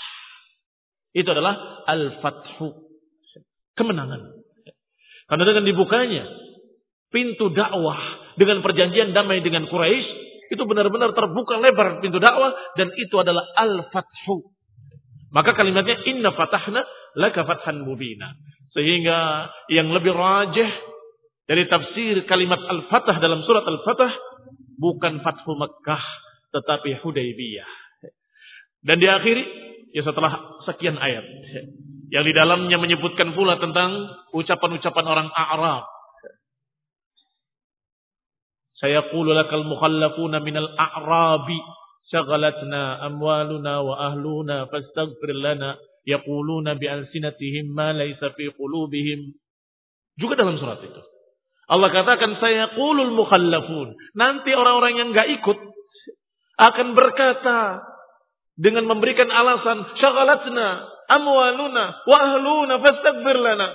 Itu 1.11 1.27
adalah 1.35 1.85
al-fathu. 1.91 2.95
Kemenangan. 3.75 4.39
Karena 5.27 5.45
dengan 5.47 5.65
dibukanya 5.67 6.25
pintu 7.11 7.51
dakwah 7.51 7.99
dengan 8.39 8.63
perjanjian 8.63 9.11
damai 9.11 9.43
dengan 9.43 9.67
Quraisy 9.67 10.09
itu 10.51 10.63
benar-benar 10.67 11.15
terbuka 11.15 11.59
lebar 11.59 12.03
pintu 12.03 12.23
dakwah 12.23 12.55
dan 12.79 12.95
itu 12.95 13.15
adalah 13.19 13.43
al-fathu. 13.59 14.60
Maka 15.31 15.55
kalimatnya 15.55 16.03
inna 16.11 16.35
fatahna 16.35 16.83
laka 17.15 17.47
fathan 17.47 17.87
mubina. 17.87 18.35
Sehingga 18.75 19.51
yang 19.71 19.91
lebih 19.91 20.15
rajih 20.15 20.71
dari 21.47 21.67
tafsir 21.67 22.23
kalimat 22.31 22.63
Al-Fatah 22.63 23.19
dalam 23.19 23.43
surat 23.43 23.67
Al-Fatah 23.67 24.13
bukan 24.79 25.23
Fathu 25.23 25.55
Mekah 25.59 26.03
tetapi 26.51 27.03
Hudaybiyah. 27.03 27.71
Dan 28.83 29.03
diakhiri 29.03 29.45
ya 29.95 30.03
setelah 30.07 30.63
sekian 30.67 30.99
ayat 30.99 31.27
yang 32.11 32.27
di 32.27 32.35
dalamnya 32.35 32.79
menyebutkan 32.79 33.35
pula 33.39 33.59
tentang 33.63 34.11
ucapan-ucapan 34.35 35.07
orang 35.07 35.29
Arab. 35.31 35.87
Saya 38.81 39.05
qulu 39.13 39.31
lakal 39.37 39.69
mukhallafuna 39.69 40.41
minal 40.41 40.73
a'rabi 40.75 41.61
wa 42.11 43.95
ahluna 44.11 44.67
fastaghfir 44.67 45.31
lana 45.39 45.79
yaquluna 46.03 46.75
bi 46.75 46.87
alsinatihim 46.91 47.71
ma 47.71 47.95
laysa 47.95 48.35
fi 48.35 48.51
qulubihim. 48.51 49.35
Juga 50.19 50.35
dalam 50.37 50.59
surat 50.59 50.83
itu. 50.83 51.01
Allah 51.71 51.89
katakan 51.95 52.35
saya 52.43 52.75
qulul 52.75 53.15
mukhallafun. 53.15 53.95
Nanti 54.19 54.51
orang-orang 54.51 54.99
yang 54.99 55.09
enggak 55.15 55.31
ikut 55.39 55.59
akan 56.61 56.89
berkata 56.99 57.79
dengan 58.59 58.85
memberikan 58.91 59.31
alasan 59.31 59.87
syaghalatna 59.97 60.85
amwaluna 61.09 61.85
wa 62.05 62.17
ahluna 62.19 62.75
fastaghfir 62.83 63.39
lana. 63.39 63.71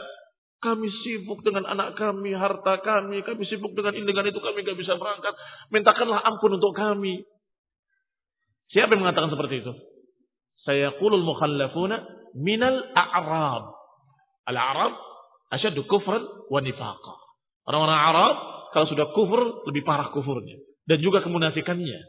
Kami 0.60 0.90
sibuk 1.06 1.46
dengan 1.46 1.64
anak 1.70 1.94
kami, 1.94 2.34
harta 2.34 2.82
kami, 2.82 3.22
kami 3.22 3.44
sibuk 3.46 3.78
dengan 3.78 3.94
ini 3.94 4.06
dengan 4.08 4.26
itu, 4.26 4.42
kami 4.42 4.66
enggak 4.66 4.80
bisa 4.82 4.98
berangkat. 4.98 5.34
Mintakanlah 5.72 6.20
ampun 6.26 6.58
untuk 6.58 6.74
kami. 6.74 7.22
Siapa 8.76 8.92
yang 8.92 9.08
mengatakan 9.08 9.32
seperti 9.32 9.64
itu? 9.64 9.72
Saya 10.68 10.92
qulul 11.00 11.24
mukhallafuna 11.24 12.04
minal 12.36 12.84
a'rab. 12.92 13.72
Al-a'rab 14.52 14.94
asyadu 15.56 15.88
kufran 15.88 16.20
wa 16.52 16.60
nifaqa. 16.60 17.16
Orang-orang 17.66 18.00
Arab 18.12 18.36
kalau 18.76 18.88
sudah 18.92 19.16
kufur 19.16 19.64
lebih 19.72 19.88
parah 19.88 20.12
kufurnya 20.12 20.60
dan 20.86 21.00
juga 21.00 21.24
kemunafikannya. 21.24 22.00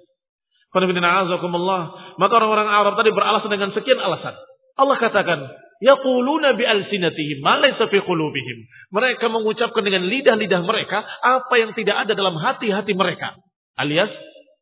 Maka 0.75 2.33
orang-orang 2.37 2.69
Arab 2.69 2.99
tadi 2.99 3.15
beralasan 3.15 3.49
dengan 3.49 3.71
sekian 3.73 3.97
alasan. 3.97 4.35
Allah 4.77 4.99
katakan, 5.01 5.41
yaquluna 5.81 6.53
bi 6.59 6.69
alsinatihim 6.69 7.41
ma 7.41 7.57
laysa 7.63 7.89
fi 7.89 8.03
qulubihim. 8.05 8.59
Mereka 8.93 9.31
mengucapkan 9.33 9.81
dengan 9.81 10.05
lidah-lidah 10.05 10.61
mereka 10.67 11.07
apa 11.25 11.55
yang 11.57 11.73
tidak 11.73 12.05
ada 12.05 12.13
dalam 12.13 12.37
hati-hati 12.37 12.93
mereka, 12.93 13.39
alias 13.81 14.13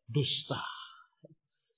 dusta. 0.07 0.74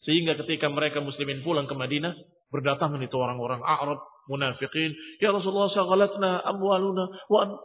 Sehingga 0.07 0.39
ketika 0.39 0.71
mereka 0.71 1.03
muslimin 1.03 1.43
pulang 1.43 1.67
ke 1.67 1.75
Madinah, 1.75 2.15
berdatangan 2.47 3.03
itu 3.03 3.11
orang-orang 3.19 3.59
Arab 3.59 3.99
munafikin, 4.31 4.95
ya 5.19 5.35
Rasulullah 5.35 5.67
syaghalatna 5.75 6.47
amwaluna 6.47 7.11
wa 7.27 7.59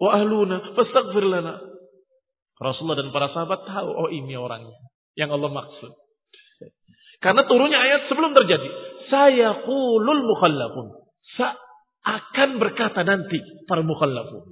wa 0.00 0.10
ahluna 0.16 0.72
fastaghfir 0.72 1.28
lana. 1.28 1.60
Rasulullah 2.56 3.04
dan 3.04 3.12
para 3.12 3.28
sahabat 3.28 3.60
tahu 3.68 3.88
oh 3.92 4.08
ini 4.08 4.32
orangnya 4.40 4.72
yang 5.20 5.28
Allah 5.36 5.52
maksud. 5.52 5.92
Karena 7.20 7.44
turunnya 7.46 7.78
ayat 7.78 8.08
sebelum 8.08 8.32
terjadi. 8.32 8.68
Saya 9.12 9.62
kulul 9.68 10.24
mukhallafun. 10.26 10.96
Sa 11.36 11.54
akan 12.02 12.58
berkata 12.58 13.04
nanti 13.04 13.38
para 13.68 13.84
mukhallafun. 13.84 14.48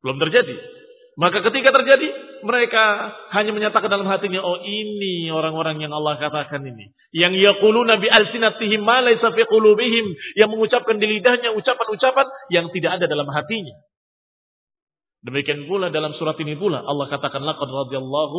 Belum 0.00 0.16
terjadi. 0.22 0.56
Maka 1.20 1.44
ketika 1.44 1.68
terjadi, 1.68 2.08
mereka 2.42 3.14
hanya 3.34 3.50
menyatakan 3.54 3.88
dalam 3.88 4.06
hatinya, 4.06 4.42
oh 4.42 4.60
ini 4.62 5.30
orang-orang 5.30 5.82
yang 5.82 5.90
Allah 5.94 6.18
katakan 6.18 6.62
ini. 6.62 6.90
Yang 7.14 7.38
yaquluna 7.38 7.98
bi 7.98 8.10
alsinatihim 8.10 8.82
ma 8.82 9.02
laysa 9.02 9.32
fi 9.34 9.42
qulubihim, 9.46 10.06
yang 10.38 10.50
mengucapkan 10.50 10.98
di 10.98 11.06
lidahnya 11.06 11.54
ucapan-ucapan 11.54 12.26
yang 12.54 12.70
tidak 12.74 13.00
ada 13.00 13.06
dalam 13.10 13.26
hatinya. 13.30 13.74
Demikian 15.22 15.70
pula 15.70 15.88
dalam 15.94 16.18
surat 16.18 16.34
ini 16.42 16.58
pula 16.58 16.82
Allah 16.82 17.06
katakan 17.06 17.46
laqad 17.46 17.70
radhiyallahu 17.70 18.38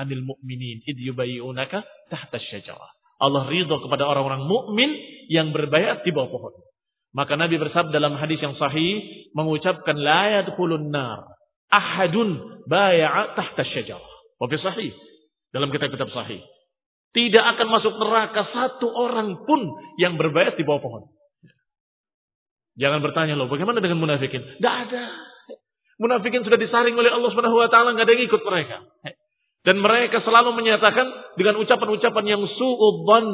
'anil 0.00 0.24
mu'minin 0.24 0.80
id 0.88 0.96
yubayyi'unaka 1.12 1.84
tahta 2.08 2.40
syajarah. 2.40 2.90
Allah 3.22 3.46
ridho 3.46 3.78
kepada 3.84 4.08
orang-orang 4.08 4.48
mukmin 4.50 4.90
yang 5.30 5.54
berbayat 5.54 6.02
di 6.02 6.10
bawah 6.10 6.32
pohon. 6.32 6.54
Maka 7.12 7.36
Nabi 7.36 7.60
bersabda 7.60 7.92
dalam 7.92 8.16
hadis 8.16 8.40
yang 8.40 8.56
sahih 8.56 9.04
mengucapkan 9.36 9.94
la 10.00 10.40
yadkhulun 10.40 10.88
nar 10.88 11.31
ahadun 11.72 12.60
bay'a 12.68 13.32
tahta 13.32 13.64
syajarah. 13.64 14.12
Wa 14.36 14.46
sahih 14.52 14.92
dalam 15.52 15.72
kitab-kitab 15.72 16.12
sahih. 16.12 16.44
Tidak 17.12 17.44
akan 17.56 17.66
masuk 17.68 17.92
neraka 18.00 18.48
satu 18.52 18.88
orang 18.88 19.44
pun 19.44 19.60
yang 20.00 20.16
berbayat 20.16 20.56
di 20.56 20.64
bawah 20.64 20.80
pohon. 20.80 21.04
Jangan 22.80 23.04
bertanya 23.04 23.36
loh, 23.36 23.52
bagaimana 23.52 23.84
dengan 23.84 24.00
munafikin? 24.00 24.40
Tidak 24.40 24.74
ada. 24.88 25.12
Munafikin 26.00 26.40
sudah 26.40 26.56
disaring 26.56 26.96
oleh 26.96 27.12
Allah 27.12 27.28
Subhanahu 27.28 27.60
wa 27.60 27.68
taala, 27.68 27.92
enggak 27.92 28.08
ada 28.08 28.16
yang 28.16 28.24
ikut 28.32 28.42
mereka. 28.48 28.76
Dan 29.62 29.78
mereka 29.78 30.24
selalu 30.24 30.56
menyatakan 30.56 31.06
dengan 31.36 31.60
ucapan-ucapan 31.60 32.24
yang 32.26 32.42
su'udzan. 32.48 33.26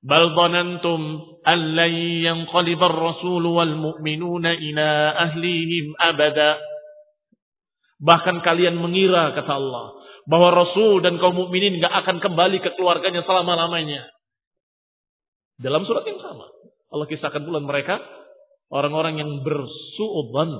Dhanantum 0.00 1.00
an 1.44 1.58
lan 1.76 1.92
yanqaliba 2.24 2.86
ar-rasul 2.88 3.44
wal 3.44 3.74
mu'minuna 3.76 4.56
ila 4.56 4.88
ahlihim 5.28 5.92
abada. 6.00 6.56
Bahkan 8.00 8.40
kalian 8.40 8.80
mengira 8.80 9.36
kata 9.36 9.52
Allah 9.60 9.92
bahwa 10.24 10.48
Rasul 10.56 11.04
dan 11.04 11.20
kaum 11.20 11.36
mukminin 11.36 11.80
enggak 11.80 11.92
akan 12.00 12.16
kembali 12.24 12.64
ke 12.64 12.72
keluarganya 12.80 13.20
selama-lamanya. 13.28 14.08
Dalam 15.60 15.84
surat 15.84 16.08
yang 16.08 16.16
sama, 16.24 16.48
Allah 16.88 17.04
kisahkan 17.04 17.44
bulan 17.44 17.68
mereka 17.68 18.00
Orang-orang 18.70 19.18
yang 19.18 19.30
bersuudzon 19.42 20.50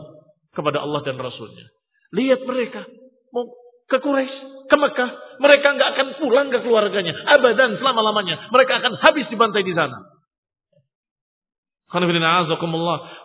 kepada 0.50 0.82
Allah 0.82 1.00
dan 1.06 1.14
Rasulnya. 1.14 1.70
Lihat 2.10 2.42
mereka. 2.42 2.82
Mau 3.30 3.46
ke 3.90 3.98
Quraisy, 3.98 4.36
ke 4.70 4.76
Mekah. 4.78 5.10
Mereka 5.42 5.66
nggak 5.66 5.90
akan 5.98 6.08
pulang 6.22 6.48
ke 6.54 6.62
keluarganya. 6.62 7.12
Abadan 7.26 7.76
selama-lamanya. 7.82 8.48
Mereka 8.54 8.72
akan 8.78 8.92
habis 9.02 9.26
dibantai 9.26 9.66
di 9.66 9.74
sana. 9.74 9.98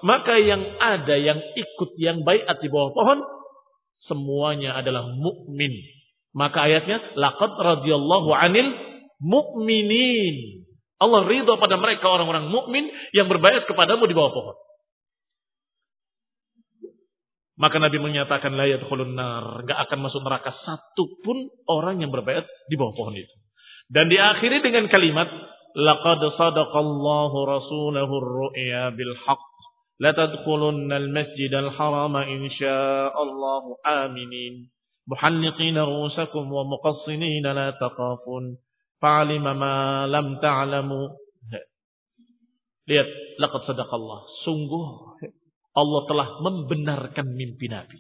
Maka 0.01 0.33
yang 0.41 0.63
ada, 0.81 1.15
yang 1.21 1.37
ikut, 1.37 1.89
yang 2.01 2.25
bayat 2.25 2.57
di 2.65 2.69
bawah 2.73 2.97
pohon. 2.97 3.19
Semuanya 4.09 4.73
adalah 4.81 5.05
mukmin. 5.05 5.69
Maka 6.33 6.65
ayatnya. 6.65 7.13
Laqad 7.13 7.51
radhiyallahu 7.61 8.29
anil 8.33 8.73
mukminin. 9.21 10.65
Allah 10.97 11.27
ridho 11.27 11.59
pada 11.61 11.77
mereka 11.77 12.09
orang-orang 12.09 12.49
mukmin 12.49 12.89
yang 13.13 13.29
berbayat 13.29 13.69
kepadamu 13.69 14.07
di 14.09 14.15
bawah 14.17 14.33
pohon. 14.33 14.55
Maka 17.55 17.79
Nabi 17.79 17.97
menyatakan 18.03 18.51
la 18.51 18.67
yadkhulun 18.67 19.15
nar, 19.15 19.63
akan 19.63 19.99
masuk 20.03 20.21
neraka 20.27 20.51
satu 20.67 21.23
pun 21.23 21.47
orang 21.71 22.03
yang 22.03 22.11
berbaiat 22.11 22.43
di 22.67 22.75
bawah 22.75 22.91
pohon 22.91 23.15
itu. 23.15 23.31
Dan 23.87 24.11
diakhiri 24.11 24.59
dengan 24.59 24.91
kalimat 24.91 25.31
laqad 25.75 26.21
sadaqallahu 26.35 27.37
rasulahu 27.47 28.13
ar-ru'ya 28.19 28.91
bil 28.91 29.15
haqq 29.23 29.55
la 30.03 30.11
tadkhulunna 30.11 30.99
al-masjid 30.99 31.51
al-haram 31.55 32.19
insyaallah 32.27 33.63
aminin 34.03 34.67
muhalliqina 35.07 35.85
ru'usakum 35.85 36.49
wa 36.49 36.65
muqassinina 36.65 37.55
la 37.55 37.71
taqafun. 37.77 38.57
Fa'alima 38.99 39.53
ma 39.53 40.03
lam 40.09 40.41
ta'lamu. 40.41 41.13
Lihat 42.85 43.09
laqad 43.41 43.61
sadaqallah. 43.65 44.19
Sungguh 44.45 45.14
Allah 45.75 46.01
telah 46.07 46.27
membenarkan 46.39 47.35
mimpi 47.35 47.67
Nabi. 47.67 47.99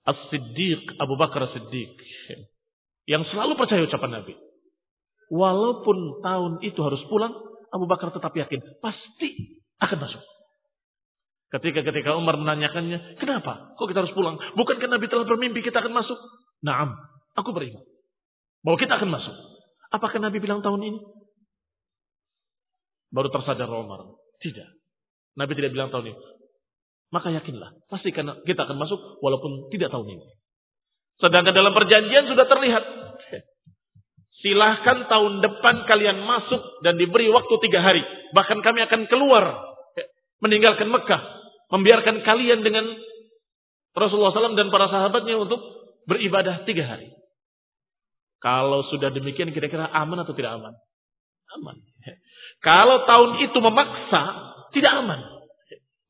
As-Siddiq 0.00 0.82
Abu 0.98 1.14
Bakar 1.14 1.46
As-Siddiq 1.46 1.94
yang 3.06 3.22
selalu 3.30 3.54
percaya 3.54 3.86
ucapan 3.86 4.22
Nabi. 4.22 4.34
Walaupun 5.30 6.26
tahun 6.26 6.52
itu 6.66 6.80
harus 6.82 6.98
pulang, 7.06 7.30
Abu 7.70 7.86
Bakar 7.86 8.10
tetap 8.10 8.34
yakin 8.34 8.58
pasti 8.82 9.62
akan 9.78 9.98
masuk. 10.02 10.22
Ketika 11.50 11.82
ketika 11.86 12.14
Umar 12.14 12.38
menanyakannya, 12.38 13.18
kenapa? 13.18 13.74
Kok 13.78 13.86
kita 13.90 14.06
harus 14.06 14.14
pulang? 14.14 14.38
Bukankah 14.54 14.90
Nabi 14.90 15.06
telah 15.10 15.26
bermimpi 15.26 15.62
kita 15.62 15.82
akan 15.82 15.94
masuk? 15.94 16.18
Naam, 16.62 16.94
aku 17.38 17.50
beriman 17.54 17.82
bahwa 18.64 18.76
kita 18.76 18.96
akan 18.96 19.10
masuk. 19.10 19.36
Apakah 19.90 20.22
Nabi 20.22 20.38
bilang 20.38 20.62
tahun 20.62 20.80
ini? 20.86 20.98
Baru 23.10 23.28
tersadar 23.30 23.70
Umar. 23.70 24.06
Tidak. 24.40 24.68
Nabi 25.38 25.52
tidak 25.58 25.74
bilang 25.74 25.90
tahun 25.90 26.14
ini. 26.14 26.22
Maka 27.10 27.34
yakinlah, 27.34 27.74
pasti 27.90 28.14
kita 28.14 28.60
akan 28.70 28.76
masuk 28.78 29.18
walaupun 29.18 29.66
tidak 29.74 29.90
tahun 29.90 30.14
ini. 30.14 30.26
Sedangkan 31.18 31.52
dalam 31.52 31.74
perjanjian 31.74 32.30
sudah 32.30 32.46
terlihat. 32.46 32.84
Silahkan 34.40 35.04
tahun 35.04 35.44
depan 35.44 35.84
kalian 35.84 36.24
masuk 36.24 36.62
dan 36.80 36.96
diberi 36.96 37.28
waktu 37.28 37.54
tiga 37.60 37.84
hari. 37.84 38.00
Bahkan 38.32 38.64
kami 38.64 38.80
akan 38.88 39.00
keluar 39.10 39.44
meninggalkan 40.40 40.88
Mekah. 40.88 41.22
Membiarkan 41.70 42.24
kalian 42.24 42.64
dengan 42.64 42.88
Rasulullah 43.94 44.32
SAW 44.32 44.58
dan 44.58 44.72
para 44.72 44.88
sahabatnya 44.88 45.38
untuk 45.38 45.60
beribadah 46.08 46.64
tiga 46.64 46.88
hari. 46.88 47.12
Kalau 48.40 48.88
sudah 48.88 49.12
demikian 49.12 49.52
kira-kira 49.52 49.92
aman 49.92 50.24
atau 50.24 50.32
tidak 50.32 50.56
aman? 50.56 50.72
Aman. 51.58 51.76
Kalau 52.60 53.08
tahun 53.08 53.30
itu 53.48 53.58
memaksa, 53.58 54.22
tidak 54.76 54.92
aman. 55.00 55.20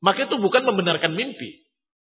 Maka 0.03 0.27
itu 0.27 0.35
bukan 0.41 0.67
membenarkan 0.67 1.15
mimpi. 1.15 1.63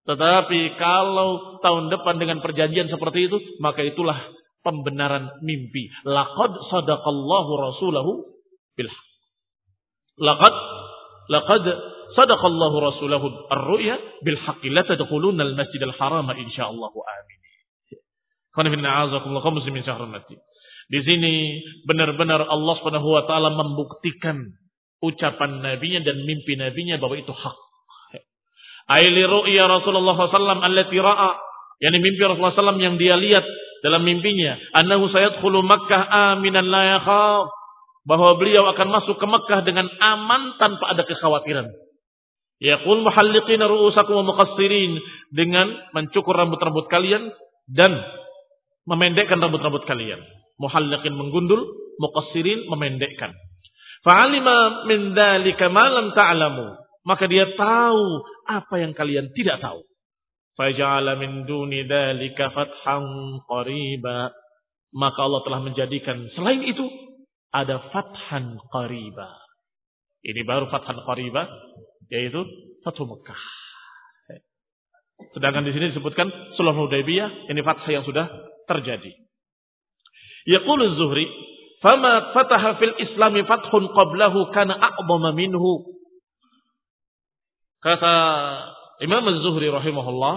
Tetapi 0.08 0.80
kalau 0.80 1.62
tahun 1.62 1.92
depan 1.94 2.18
dengan 2.18 2.40
perjanjian 2.42 2.90
seperti 2.90 3.30
itu, 3.30 3.38
maka 3.62 3.84
itulah 3.86 4.18
pembenaran 4.64 5.30
mimpi. 5.44 5.92
Laqad 6.08 6.52
sadaqallahu 6.72 7.52
rasulahu 7.60 8.12
bil 8.74 8.90
Laqad 10.20 10.56
laqad 11.30 11.66
sadaqallahu 12.18 12.76
rasulahu 12.82 13.28
ar-ru'ya 13.54 13.96
bil 14.26 14.40
haqqi 14.40 14.74
la 14.74 14.84
tadkhuluna 14.84 15.46
al-masjidal 15.46 15.94
harama 15.96 16.34
insyaallah 16.36 16.90
amin. 16.90 17.40
muslimin 19.54 19.84
Di 20.90 21.00
sini 21.06 21.62
benar-benar 21.86 22.50
Allah 22.50 22.74
Subhanahu 22.82 23.14
wa 23.14 23.24
taala 23.30 23.54
membuktikan 23.54 24.42
ucapan 25.06 25.62
nabinya 25.62 26.02
dan 26.02 26.26
mimpi 26.26 26.58
nabinya 26.58 26.98
bahwa 26.98 27.16
itu 27.16 27.30
hak. 27.30 27.58
Aili 28.90 29.22
ru'ya 29.22 29.70
Rasulullah 29.70 30.18
SAW 30.18 30.66
allati 30.66 30.98
ra'a. 30.98 31.32
Yani 31.78 32.02
mimpi 32.02 32.26
Rasulullah 32.26 32.58
SAW 32.58 32.82
yang 32.82 32.98
dia 32.98 33.14
lihat 33.16 33.46
dalam 33.86 34.02
mimpinya. 34.02 34.58
Annahu 34.82 35.14
sayadkhulu 35.14 35.62
Makkah 35.62 36.34
aminan 36.34 36.66
la 36.68 36.98
yakhaf. 36.98 37.54
Bahwa 38.10 38.42
beliau 38.42 38.66
akan 38.74 38.88
masuk 38.90 39.22
ke 39.22 39.26
Makkah 39.30 39.62
dengan 39.62 39.86
aman 40.02 40.58
tanpa 40.58 40.90
ada 40.90 41.06
kekhawatiran. 41.06 41.70
Yaqul 42.60 43.06
muhalliqina 43.06 43.70
ru'usakum 43.70 44.26
wa 44.26 44.34
muqassirin. 44.34 44.98
Dengan 45.30 45.70
mencukur 45.94 46.34
rambut-rambut 46.34 46.90
kalian 46.90 47.30
dan 47.70 47.94
memendekkan 48.90 49.38
rambut-rambut 49.38 49.86
kalian. 49.86 50.18
Muhalliqin 50.60 51.16
menggundul, 51.16 51.64
muqassirin 51.98 52.68
memendekkan. 52.68 53.32
Fa'alima 54.04 54.88
min 54.88 55.16
dhalika 55.16 55.72
ma 55.72 55.88
lam 55.88 56.12
ta'lamu. 56.12 56.76
Maka 57.08 57.26
dia 57.32 57.48
tahu 57.56 58.04
apa 58.48 58.76
yang 58.80 58.92
kalian 58.92 59.32
tidak 59.32 59.64
tahu. 59.64 59.82
Faja'ala 60.60 61.16
min 61.16 61.48
duni 61.48 61.88
dhalika 61.88 62.52
fathan 62.52 63.04
qariba. 63.48 64.36
Maka 64.92 65.20
Allah 65.24 65.42
telah 65.48 65.62
menjadikan 65.64 66.28
selain 66.36 66.66
itu 66.68 66.84
ada 67.56 67.80
fathan 67.96 68.60
qariba. 68.68 69.32
Ini 70.20 70.44
baru 70.44 70.68
fathan 70.68 71.00
qariba 71.08 71.48
yaitu 72.12 72.42
Fathu 72.84 73.06
Mekah. 73.06 73.44
Sedangkan 75.36 75.68
di 75.68 75.72
sini 75.76 75.92
disebutkan 75.94 76.28
Sulh 76.56 76.74
Hudaybiyah 76.74 77.52
ini 77.52 77.62
fathah 77.62 77.92
yang 77.92 78.08
sudah 78.08 78.26
terjadi. 78.66 79.14
Yaqulu 80.48 80.96
Zuhri, 80.96 81.28
"Fama 81.84 82.32
fataha 82.36 82.80
fil 82.80 82.96
Islami 83.00 83.44
fathun 83.44 83.92
qablahu 83.92 84.52
kana 84.56 84.78
a'dhama 84.78 85.36
minhu." 85.36 86.00
Kata 87.80 88.14
Imam 89.00 89.24
Az-Zuhri 89.24 89.72
rahimahullah, 89.72 90.36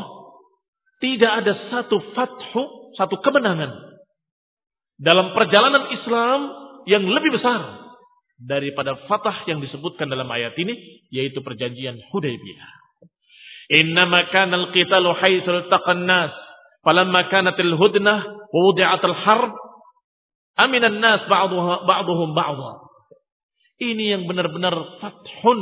tidak 1.02 1.32
ada 1.42 1.52
satu 1.74 1.98
fathu, 2.14 2.94
satu 2.94 3.18
kemenangan 3.18 3.74
dalam 5.02 5.34
perjalanan 5.34 5.90
Islam 5.90 6.38
yang 6.86 7.02
lebih 7.02 7.34
besar 7.34 7.82
daripada 8.38 8.94
fatah 9.10 9.42
yang 9.50 9.58
disebutkan 9.58 10.06
dalam 10.06 10.30
ayat 10.30 10.54
ini, 10.54 11.02
yaitu 11.10 11.42
perjanjian 11.42 11.98
Hudaybiyah. 12.14 12.70
Innama 13.82 14.30
kana 14.30 14.62
al-qitalu 14.62 15.10
haitsu 15.18 15.66
taqan 15.66 16.06
nas, 16.06 16.30
falamma 16.86 17.26
kanat 17.34 17.58
al-hudnah 17.58 18.18
wa 18.54 18.60
wudi'at 18.70 19.02
al-harb, 19.02 19.50
amina 20.58 20.88
an-nas 20.92 21.24
ba'dhum 21.28 22.30
ba'dha. 22.36 22.72
Ini 23.82 24.04
yang 24.18 24.22
benar-benar 24.30 24.74
fathun 25.02 25.60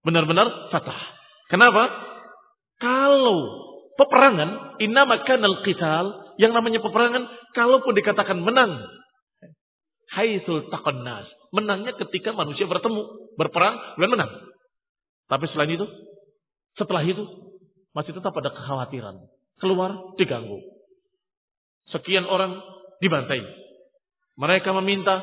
Benar-benar 0.00 0.72
fatah. 0.72 1.00
Kenapa? 1.52 1.92
Kalau 2.80 3.38
peperangan, 4.00 4.80
innama 4.80 5.20
kanal 5.28 5.60
qital, 5.60 6.32
yang 6.40 6.56
namanya 6.56 6.80
peperangan, 6.80 7.28
kalaupun 7.52 7.92
dikatakan 7.92 8.40
menang, 8.40 8.80
haitsul 10.16 10.72
taqannas. 10.72 11.28
Menangnya 11.52 11.92
ketika 12.00 12.32
manusia 12.32 12.64
bertemu, 12.64 13.34
berperang, 13.36 13.76
bukan 14.00 14.10
menang. 14.16 14.30
Tapi 15.28 15.44
selain 15.52 15.76
itu, 15.76 15.86
setelah 16.80 17.04
itu, 17.04 17.22
masih 17.92 18.16
tetap 18.16 18.32
ada 18.32 18.54
kekhawatiran. 18.54 19.20
Keluar, 19.60 20.16
diganggu. 20.16 20.56
Sekian 21.92 22.24
orang 22.24 22.56
dibantai. 23.02 23.42
Mereka 24.40 24.72
meminta 24.80 25.20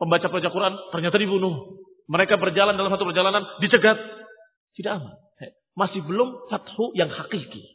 pembaca 0.00 0.32
pembaca 0.32 0.48
Quran, 0.48 0.74
ternyata 0.88 1.20
dibunuh. 1.20 1.84
Mereka 2.08 2.40
berjalan 2.40 2.80
dalam 2.80 2.88
satu 2.88 3.04
perjalanan, 3.04 3.44
dicegat. 3.60 4.00
Tidak 4.74 4.90
aman. 4.90 5.14
Masih 5.76 6.00
belum 6.00 6.48
fathu 6.48 6.96
yang 6.96 7.12
hakiki. 7.12 7.74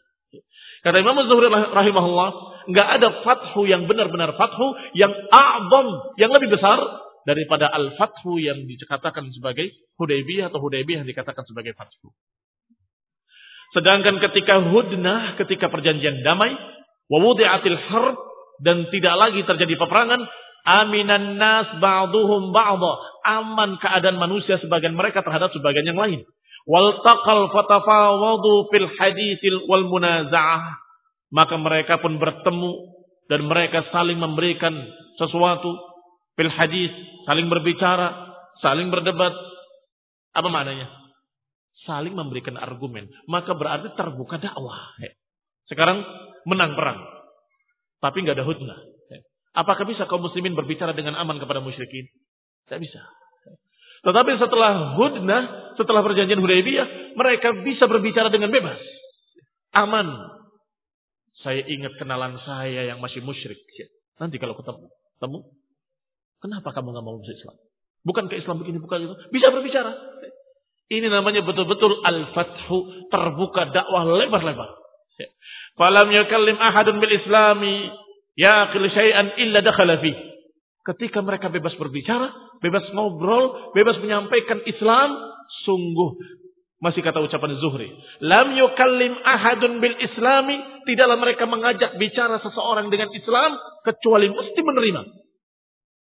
Kata 0.79 0.97
Imam 0.97 1.19
Zuhri 1.27 1.51
rahimahullah, 1.51 2.29
nggak 2.71 2.87
ada 2.99 3.07
fathu 3.21 3.67
yang 3.67 3.85
benar-benar 3.85 4.33
fathu 4.39 4.73
yang 4.95 5.11
a'zam, 5.11 5.87
yang 6.15 6.31
lebih 6.31 6.55
besar 6.55 6.79
daripada 7.27 7.67
al-fathu 7.67 8.39
yang 8.39 8.63
dikatakan 8.63 9.27
sebagai 9.35 9.69
Hudaybiyah 9.99 10.49
atau 10.49 10.63
Hudaybiyah 10.63 11.03
yang 11.03 11.09
dikatakan 11.09 11.43
sebagai 11.43 11.75
fathu. 11.75 12.15
Sedangkan 13.75 14.17
ketika 14.17 14.63
hudnah, 14.65 15.37
ketika 15.37 15.69
perjanjian 15.69 16.25
damai, 16.25 16.55
wawudi'atil 17.11 17.79
harb, 17.91 18.17
dan 18.63 18.87
tidak 18.89 19.15
lagi 19.19 19.43
terjadi 19.45 19.75
peperangan, 19.77 20.25
aminan 20.65 21.37
nas 21.39 21.67
ba'duhum 21.77 22.51
ba'dha. 22.55 22.93
Aman 23.27 23.77
keadaan 23.77 24.17
manusia 24.17 24.57
sebagian 24.59 24.95
mereka 24.95 25.21
terhadap 25.21 25.51
sebagian 25.53 25.93
yang 25.93 25.99
lain. 25.99 26.23
Wal 26.69 27.01
taqal 27.01 27.49
fatafawadu 27.53 28.69
fil 28.73 28.89
haditsil 28.97 29.65
wal 29.69 29.87
munaza'ah. 29.87 30.77
Maka 31.29 31.55
mereka 31.61 32.01
pun 32.01 32.17
bertemu 32.17 32.71
dan 33.29 33.45
mereka 33.45 33.85
saling 33.93 34.17
memberikan 34.17 34.73
sesuatu 35.21 35.77
fil 36.33 36.49
hadis, 36.49 36.89
saling 37.29 37.45
berbicara, 37.47 38.33
saling 38.65 38.89
berdebat. 38.89 39.33
Apa 40.33 40.47
maknanya? 40.49 40.89
Saling 41.85 42.13
memberikan 42.17 42.57
argumen. 42.57 43.07
Maka 43.29 43.53
berarti 43.53 43.93
terbuka 43.93 44.41
dakwah. 44.41 44.93
Sekarang 45.69 46.01
menang 46.49 46.73
perang. 46.73 46.99
Tapi 48.01 48.25
nggak 48.25 48.37
ada 48.39 48.47
hudnah. 48.47 48.79
Apakah 49.59 49.83
bisa 49.83 50.07
kaum 50.07 50.23
muslimin 50.23 50.55
berbicara 50.55 50.95
dengan 50.95 51.19
aman 51.19 51.35
kepada 51.35 51.59
musyrikin? 51.59 52.07
Tidak 52.63 52.79
bisa. 52.79 53.03
Tetapi 54.07 54.39
setelah 54.39 54.95
hudnah, 54.95 55.75
setelah 55.75 55.99
perjanjian 55.99 56.39
Hudaybiyah, 56.39 57.19
mereka 57.19 57.51
bisa 57.67 57.83
berbicara 57.91 58.31
dengan 58.31 58.55
bebas. 58.55 58.79
Aman. 59.75 60.07
Saya 61.43 61.67
ingat 61.67 61.99
kenalan 61.99 62.39
saya 62.47 62.87
yang 62.87 63.03
masih 63.03 63.19
musyrik. 63.19 63.59
Nanti 64.19 64.39
kalau 64.39 64.55
ketemu, 64.55 64.87
ketemu, 65.19 65.39
kenapa 66.39 66.71
kamu 66.71 66.95
nggak 66.95 67.03
mau 67.03 67.19
masuk 67.19 67.35
Islam? 67.35 67.55
Bukan 68.07 68.25
ke 68.31 68.39
Islam 68.39 68.63
begini, 68.63 68.79
bukan 68.79 69.11
itu. 69.11 69.15
Bisa 69.35 69.51
berbicara. 69.51 69.91
Ini 70.87 71.07
namanya 71.11 71.43
betul-betul 71.43 71.99
al-fathu, 72.01 73.07
terbuka 73.11 73.75
dakwah 73.75 74.07
lebar-lebar. 74.07 74.79
Falam 75.75 76.07
yukallim 76.11 76.55
ahadun 76.59 77.03
bil 77.03 77.11
islami 77.11 77.87
Ya 78.39 78.71
syai'an 78.71 79.35
illa 79.35 79.59
dakhala 79.59 79.99
fi. 79.99 80.15
Ketika 80.87 81.19
mereka 81.19 81.51
bebas 81.51 81.75
berbicara, 81.75 82.31
bebas 82.63 82.87
ngobrol, 82.95 83.75
bebas 83.75 83.99
menyampaikan 83.99 84.63
Islam, 84.63 85.11
sungguh 85.67 86.15
masih 86.79 87.03
kata 87.03 87.19
ucapan 87.19 87.59
Zuhri. 87.59 87.91
Lam 88.23 88.55
yukallim 88.55 89.11
ahadun 89.19 89.83
bil 89.83 89.99
islami. 89.99 90.55
Tidaklah 90.87 91.19
mereka 91.19 91.43
mengajak 91.43 91.99
bicara 91.99 92.39
seseorang 92.39 92.87
dengan 92.87 93.11
Islam. 93.11 93.59
Kecuali 93.83 94.31
mesti 94.31 94.59
menerima. 94.63 95.01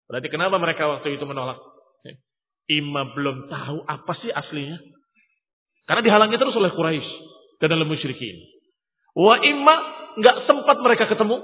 Berarti 0.06 0.28
kenapa 0.30 0.62
mereka 0.62 0.86
waktu 0.86 1.18
itu 1.18 1.26
menolak? 1.26 1.58
Ima 2.70 3.10
belum 3.10 3.50
tahu 3.50 3.82
apa 3.90 4.12
sih 4.22 4.30
aslinya. 4.30 4.78
Karena 5.90 6.06
dihalangi 6.06 6.38
terus 6.38 6.54
oleh 6.54 6.70
Quraisy 6.70 7.10
dan 7.58 7.74
oleh 7.74 7.82
musyrikin. 7.82 8.38
Wa 9.18 9.42
imma 9.42 9.76
nggak 10.22 10.36
sempat 10.46 10.78
mereka 10.78 11.10
ketemu. 11.10 11.42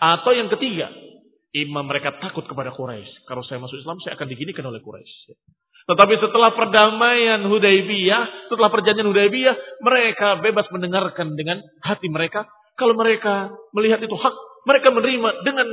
Atau 0.00 0.32
yang 0.32 0.48
ketiga, 0.48 0.88
Imam 1.52 1.84
mereka 1.84 2.16
takut 2.16 2.48
kepada 2.48 2.72
Quraisy. 2.72 3.28
Kalau 3.28 3.44
saya 3.44 3.60
masuk 3.60 3.76
Islam, 3.76 4.00
saya 4.00 4.16
akan 4.16 4.28
diginikan 4.32 4.64
oleh 4.64 4.80
Quraisy. 4.80 5.36
Tetapi 5.90 6.14
setelah 6.22 6.54
perdamaian 6.54 7.42
Hudaybiyah, 7.44 8.48
setelah 8.48 8.70
perjanjian 8.72 9.10
Hudaybiyah, 9.10 9.82
mereka 9.82 10.38
bebas 10.38 10.70
mendengarkan 10.70 11.34
dengan 11.34 11.60
hati 11.84 12.06
mereka. 12.06 12.46
Kalau 12.78 12.96
mereka 12.96 13.52
melihat 13.76 14.00
itu 14.00 14.14
hak, 14.14 14.34
mereka 14.64 14.88
menerima 14.94 15.30
dengan 15.44 15.68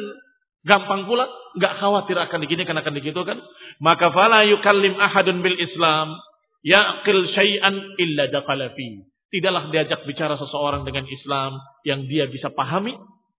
gampang 0.65 1.07
pula, 1.07 1.29
nggak 1.55 1.73
khawatir 1.79 2.17
akan 2.19 2.39
diginikan 2.43 2.75
akan 2.75 2.93
digitukan. 2.97 3.37
Maka 3.79 4.11
fala 4.11 4.43
yukallim 4.43 4.97
ahadun 4.97 5.39
bil 5.45 5.55
Islam 5.55 6.17
yaqil 6.65 7.23
syai'an 7.37 7.75
illa 8.01 8.27
dakhala 8.33 8.73
fi. 8.73 9.05
Tidaklah 9.27 9.69
diajak 9.69 10.07
bicara 10.07 10.39
seseorang 10.39 10.87
dengan 10.87 11.05
Islam 11.05 11.59
yang 11.83 12.07
dia 12.09 12.25
bisa 12.31 12.49
pahami 12.51 12.95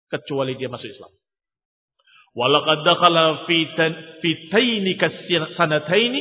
kecuali 0.09 0.56
dia 0.56 0.72
masuk 0.72 0.88
Islam. 0.88 1.12
Walaqad 2.36 2.84
dakhala 2.84 3.48
fi 3.48 3.66
fi 4.20 4.30
taini 4.52 4.94
sanataini 5.56 6.20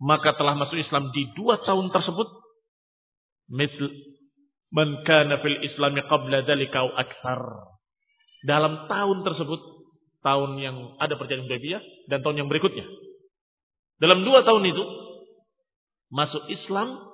maka 0.00 0.32
telah 0.38 0.56
masuk 0.56 0.78
Islam 0.80 1.12
di 1.12 1.28
dua 1.36 1.60
tahun 1.62 1.92
tersebut. 1.92 2.28
Misl 3.50 3.90
man 4.70 5.02
kana 5.02 5.42
fil 5.42 5.58
islami 5.66 6.00
qabla 6.06 6.46
dzalika 6.46 6.86
aktsar 6.94 7.42
dalam 8.46 8.86
tahun 8.86 9.26
tersebut 9.26 9.60
tahun 10.22 10.56
yang 10.62 10.76
ada 11.02 11.18
perjanjian 11.18 11.48
Hudaybiyah 11.50 11.82
dan 12.08 12.22
tahun 12.22 12.44
yang 12.44 12.48
berikutnya. 12.48 12.86
Dalam 14.00 14.24
dua 14.24 14.46
tahun 14.46 14.64
itu 14.64 14.84
masuk 16.08 16.48
Islam 16.48 17.10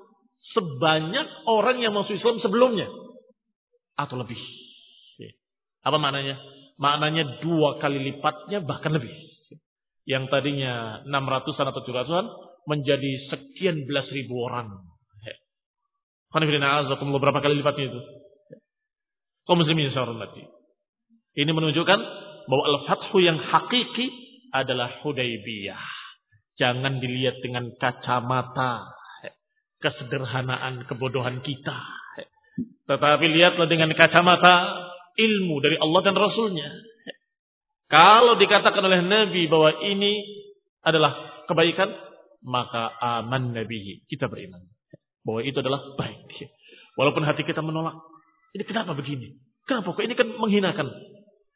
sebanyak 0.55 1.29
orang 1.51 1.83
yang 1.83 1.97
masuk 1.97 2.15
Islam 2.15 2.39
sebelumnya. 2.45 2.87
Atau 3.97 4.21
lebih 4.21 4.39
apa 5.87 5.97
maknanya 6.03 6.35
maknanya 6.83 7.39
dua 7.39 7.79
kali 7.79 8.03
lipatnya 8.03 8.59
bahkan 8.67 8.91
lebih 8.91 9.15
yang 10.07 10.31
tadinya 10.31 11.03
600-an 11.07 11.67
atau 11.75 11.83
700-an 11.83 12.27
menjadi 12.67 13.31
sekian 13.31 13.87
belas 13.87 14.07
ribu 14.15 14.39
orang. 14.47 14.71
Berapa 16.31 17.39
kali 17.43 17.55
lipatnya 17.59 17.91
itu? 17.91 18.01
Kau 19.47 19.59
muslimin. 19.59 19.91
Ini 21.37 21.51
menunjukkan 21.51 22.01
bahwa 22.47 22.65
al-fathu 22.67 23.19
yang 23.23 23.39
hakiki 23.39 24.07
adalah 24.55 25.03
Hudaybiyah. 25.03 25.87
Jangan 26.57 27.03
dilihat 27.03 27.43
dengan 27.43 27.69
kacamata 27.77 28.87
kesederhanaan, 29.83 30.89
kebodohan 30.89 31.45
kita. 31.45 31.79
Tetapi 32.89 33.27
lihatlah 33.29 33.69
dengan 33.69 33.93
kacamata 33.93 34.55
ilmu 35.17 35.59
dari 35.65 35.81
Allah 35.81 36.01
dan 36.05 36.15
Rasulnya. 36.15 36.69
Kalau 37.87 38.37
dikatakan 38.37 38.83
oleh 38.83 39.01
Nabi 39.03 39.49
bahwa 39.49 39.71
ini 39.83 40.21
adalah 40.83 41.45
kebaikan, 41.49 41.91
maka 42.45 42.95
aman 43.01 43.55
nabihi. 43.57 44.07
Kita 44.07 44.29
beriman. 44.31 44.63
Bahwa 45.27 45.43
itu 45.43 45.59
adalah 45.59 45.97
baik. 45.99 46.31
Walaupun 46.95 47.27
hati 47.27 47.43
kita 47.43 47.61
menolak. 47.65 47.99
Ini 48.55 48.63
kenapa 48.67 48.95
begini? 48.95 49.37
Kenapa 49.67 49.93
kok 49.93 50.03
ini 50.03 50.15
kan 50.15 50.31
menghinakan? 50.39 50.89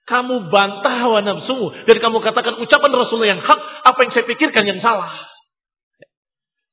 Kamu 0.06 0.50
bantah 0.50 0.94
hawa 1.06 1.22
nafsumu. 1.22 1.70
Dan 1.86 1.96
kamu 2.02 2.18
katakan 2.18 2.58
ucapan 2.58 2.90
Rasulullah 2.90 3.30
yang 3.38 3.42
hak. 3.42 3.60
Apa 3.86 3.98
yang 4.02 4.10
saya 4.12 4.24
pikirkan 4.26 4.64
yang 4.66 4.80
salah. 4.82 5.14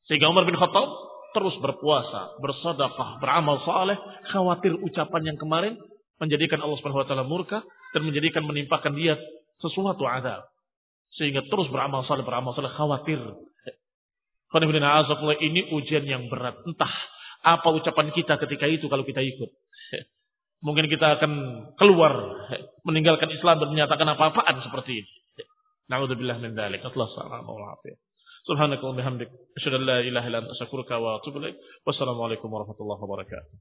Sehingga 0.09 0.31
Umar 0.31 0.47
bin 0.47 0.57
Khattab 0.57 0.89
terus 1.38 1.53
berpuasa, 1.61 2.39
bersedekah, 2.41 3.21
beramal 3.21 3.61
saleh, 3.61 3.99
khawatir 4.33 4.73
ucapan 4.73 5.33
yang 5.33 5.38
kemarin 5.38 5.77
menjadikan 6.18 6.61
Allah 6.61 6.78
Subhanahu 6.82 7.03
wa 7.03 7.07
taala 7.07 7.26
murka 7.26 7.61
dan 7.93 8.01
menjadikan 8.05 8.45
menimpakan 8.45 8.93
dia 8.97 9.18
sesuatu 9.61 10.05
adab. 10.05 10.45
Sehingga 11.18 11.45
terus 11.49 11.70
beramal 11.74 12.05
saleh, 12.05 12.22
beramal 12.26 12.53
saleh 12.53 12.70
khawatir 12.78 13.22
ini 15.41 15.61
ujian 15.76 16.05
yang 16.07 16.30
berat. 16.32 16.55
Entah 16.63 16.93
apa 17.43 17.68
ucapan 17.70 18.13
kita 18.15 18.39
ketika 18.47 18.65
itu 18.68 18.86
kalau 18.88 19.03
kita 19.03 19.22
ikut. 19.22 19.49
Mungkin 20.65 20.89
kita 20.89 21.22
akan 21.22 21.32
keluar 21.78 22.13
meninggalkan 22.82 23.30
Islam 23.30 23.61
dan 23.61 23.70
menyatakan 23.70 24.07
apa-apaan 24.09 24.57
seperti 24.65 25.05
ini. 25.05 25.11
Na'udzubillah 25.88 26.41
min 26.41 26.57
dzalik. 26.57 26.84
Allah 26.84 27.07
subhanahu 27.13 27.55
Subhanaka 28.47 28.84
wa 28.84 28.95
bihamdik. 28.95 29.30
Asyhadu 29.59 29.84
an 29.84 29.86
la 29.86 29.97
ilaha 30.03 30.26
illa 30.28 30.39
anta 30.43 30.55
astaghfiruka 30.55 30.95
wa 30.99 31.20
atubu 31.20 31.43
ilaik. 31.43 31.59
Warahmatullahi 31.84 33.01
wabarakatuh. 33.03 33.55